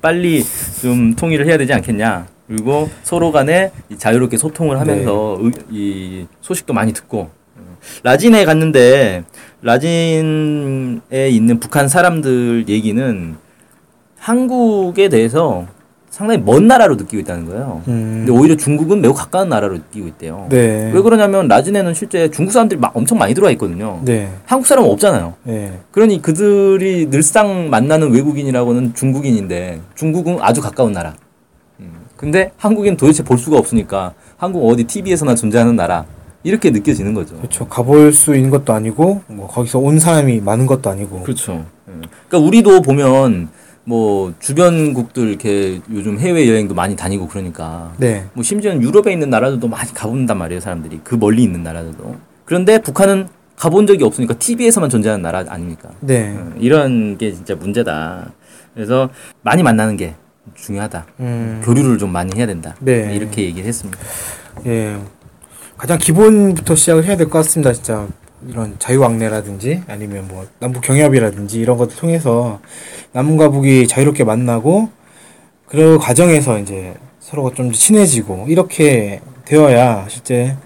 빨리 0.00 0.44
좀 0.80 1.14
통일을 1.14 1.46
해야 1.46 1.58
되지 1.58 1.72
않겠냐. 1.72 2.26
그리고 2.48 2.88
서로 3.02 3.32
간에 3.32 3.72
이 3.88 3.96
자유롭게 3.98 4.36
소통을 4.36 4.78
하면서 4.80 5.38
네. 5.40 5.44
의- 5.46 5.52
이 5.70 6.26
소식도 6.40 6.72
많이 6.72 6.92
듣고. 6.92 7.30
음, 7.56 7.76
라진에 8.02 8.44
갔는데 8.44 9.24
라진에 9.62 11.00
있는 11.30 11.58
북한 11.60 11.88
사람들 11.88 12.66
얘기는 12.68 13.34
한국에 14.18 15.08
대해서 15.08 15.66
상당히 16.10 16.40
먼 16.42 16.66
나라로 16.66 16.94
느끼고 16.96 17.18
있다는 17.20 17.44
거예요. 17.46 17.82
음. 17.88 18.24
근데 18.24 18.32
오히려 18.32 18.56
중국은 18.56 19.02
매우 19.02 19.12
가까운 19.12 19.50
나라로 19.50 19.74
느끼고 19.74 20.06
있대요. 20.08 20.46
네. 20.48 20.90
왜 20.94 21.00
그러냐면 21.02 21.46
라진에는 21.46 21.92
실제 21.94 22.30
중국 22.30 22.52
사람들이 22.52 22.80
막 22.80 22.96
엄청 22.96 23.18
많이 23.18 23.34
들어와 23.34 23.50
있거든요. 23.52 24.00
네. 24.04 24.30
한국 24.46 24.66
사람은 24.66 24.88
없잖아요. 24.90 25.34
네. 25.42 25.78
그러니 25.90 26.22
그들이 26.22 27.10
늘상 27.10 27.68
만나는 27.68 28.12
외국인이라고는 28.12 28.94
중국인인데 28.94 29.80
중국은 29.94 30.38
아주 30.40 30.62
가까운 30.62 30.92
나라. 30.92 31.14
음, 32.16 32.26
근데 32.26 32.52
한국인 32.56 32.96
도대체 32.96 33.22
볼 33.22 33.38
수가 33.38 33.58
없으니까 33.58 34.14
한국 34.36 34.68
어디 34.68 34.84
TV에서나 34.84 35.34
존재하는 35.34 35.76
나라 35.76 36.04
이렇게 36.42 36.70
느껴지는 36.70 37.14
거죠. 37.14 37.36
그렇죠. 37.36 37.66
가볼 37.66 38.12
수 38.12 38.34
있는 38.36 38.50
것도 38.50 38.72
아니고 38.72 39.22
뭐 39.26 39.48
거기서 39.48 39.78
온 39.78 39.98
사람이 39.98 40.40
많은 40.40 40.66
것도 40.66 40.90
아니고. 40.90 41.22
그렇죠. 41.22 41.64
예. 41.88 41.92
그러니까 42.28 42.38
우리도 42.38 42.82
보면 42.82 43.48
뭐 43.84 44.34
주변국들 44.40 45.28
이렇게 45.28 45.80
요즘 45.92 46.18
해외 46.18 46.48
여행도 46.48 46.74
많이 46.74 46.96
다니고 46.96 47.28
그러니까 47.28 47.92
네. 47.98 48.26
뭐 48.32 48.42
심지어는 48.42 48.82
유럽에 48.82 49.12
있는 49.12 49.30
나라들도 49.30 49.68
많이 49.68 49.92
가본단 49.94 50.36
말이에요 50.38 50.60
사람들이 50.60 51.00
그 51.04 51.14
멀리 51.14 51.44
있는 51.44 51.62
나라들도 51.62 52.16
그런데 52.44 52.80
북한은 52.80 53.28
가본 53.54 53.86
적이 53.86 54.04
없으니까 54.04 54.34
TV에서만 54.34 54.90
존재하는 54.90 55.22
나라 55.22 55.44
아닙니까? 55.48 55.88
네. 56.00 56.36
어, 56.36 56.52
이런 56.58 57.16
게 57.16 57.32
진짜 57.32 57.54
문제다. 57.54 58.30
그래서 58.74 59.08
많이 59.42 59.62
만나는 59.62 59.96
게 59.96 60.14
중요하다. 60.54 61.06
음. 61.20 61.62
교류를 61.64 61.98
좀 61.98 62.12
많이 62.12 62.36
해야 62.36 62.46
된다. 62.46 62.74
네. 62.80 63.14
이렇게 63.14 63.42
얘기를 63.42 63.66
했습니다. 63.66 63.98
예. 64.66 64.96
가장 65.76 65.98
기본부터 65.98 66.74
시작을 66.74 67.04
해야 67.04 67.16
될 67.16 67.28
것 67.28 67.38
같습니다. 67.40 67.72
진짜 67.72 68.06
이런 68.48 68.76
자유왕래라든지 68.78 69.82
아니면 69.88 70.26
뭐 70.28 70.46
남북 70.58 70.82
경협이라든지 70.82 71.58
이런 71.58 71.76
것들 71.76 71.96
통해서 71.96 72.60
남과 73.12 73.50
북이 73.50 73.86
자유롭게 73.88 74.24
만나고 74.24 74.90
그 75.66 75.98
과정에서 76.00 76.58
이제 76.58 76.94
서로가 77.20 77.54
좀 77.54 77.72
친해지고 77.72 78.46
이렇게 78.48 79.20
되어야 79.44 80.06
실제 80.08 80.56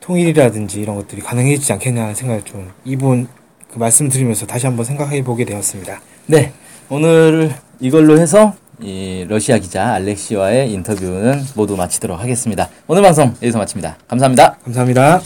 통일이라든지 0.00 0.80
이런 0.80 0.96
것들이 0.96 1.22
가능해지지 1.22 1.72
않겠냐는 1.72 2.14
생각을 2.14 2.42
좀 2.44 2.70
이분 2.84 3.26
그 3.72 3.78
말씀 3.78 4.08
드리면서 4.08 4.46
다시 4.46 4.66
한번 4.66 4.84
생각해 4.84 5.24
보게 5.24 5.44
되었습니다. 5.44 6.00
네. 6.26 6.52
오늘 6.88 7.52
이걸로 7.80 8.18
해서 8.18 8.54
이 8.80 9.24
러시아 9.28 9.58
기자 9.58 9.94
알렉시와의 9.94 10.72
인터뷰는 10.72 11.42
모두 11.54 11.76
마치도록 11.76 12.18
하겠습니다. 12.20 12.68
오늘 12.86 13.02
방송 13.02 13.34
여기서 13.42 13.58
마칩니다. 13.58 13.98
감사합니다. 14.08 14.58
감사합니다. 14.64 15.20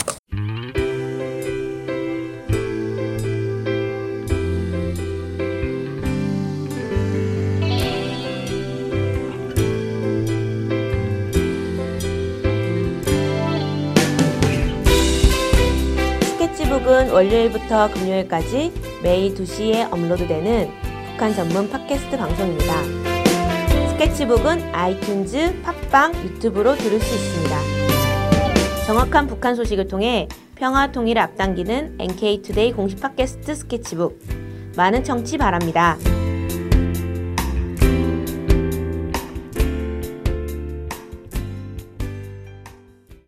스케치북은 16.22 17.10
월요일부터 17.10 17.90
금요일까지 17.92 18.72
매일 19.02 19.34
2시에 19.34 19.92
업로드되는 19.92 20.70
북한 21.10 21.34
전문 21.34 21.68
팟캐스트 21.70 22.16
방송입니다. 22.16 23.07
스케치북은 23.98 24.70
아이튠즈, 24.70 25.64
팟빵, 25.64 26.14
유튜브로 26.22 26.76
들을 26.76 27.00
수 27.00 27.14
있습니다. 27.16 27.58
정확한 28.86 29.26
북한 29.26 29.56
소식을 29.56 29.88
통해 29.88 30.28
평화 30.54 30.92
통일을 30.92 31.20
앞당기는 31.20 31.96
NK투데이 31.98 32.74
공식 32.74 33.00
팟캐스트 33.00 33.56
스케치북. 33.56 34.20
많은 34.76 35.02
청취 35.02 35.36
바랍니다. 35.36 35.98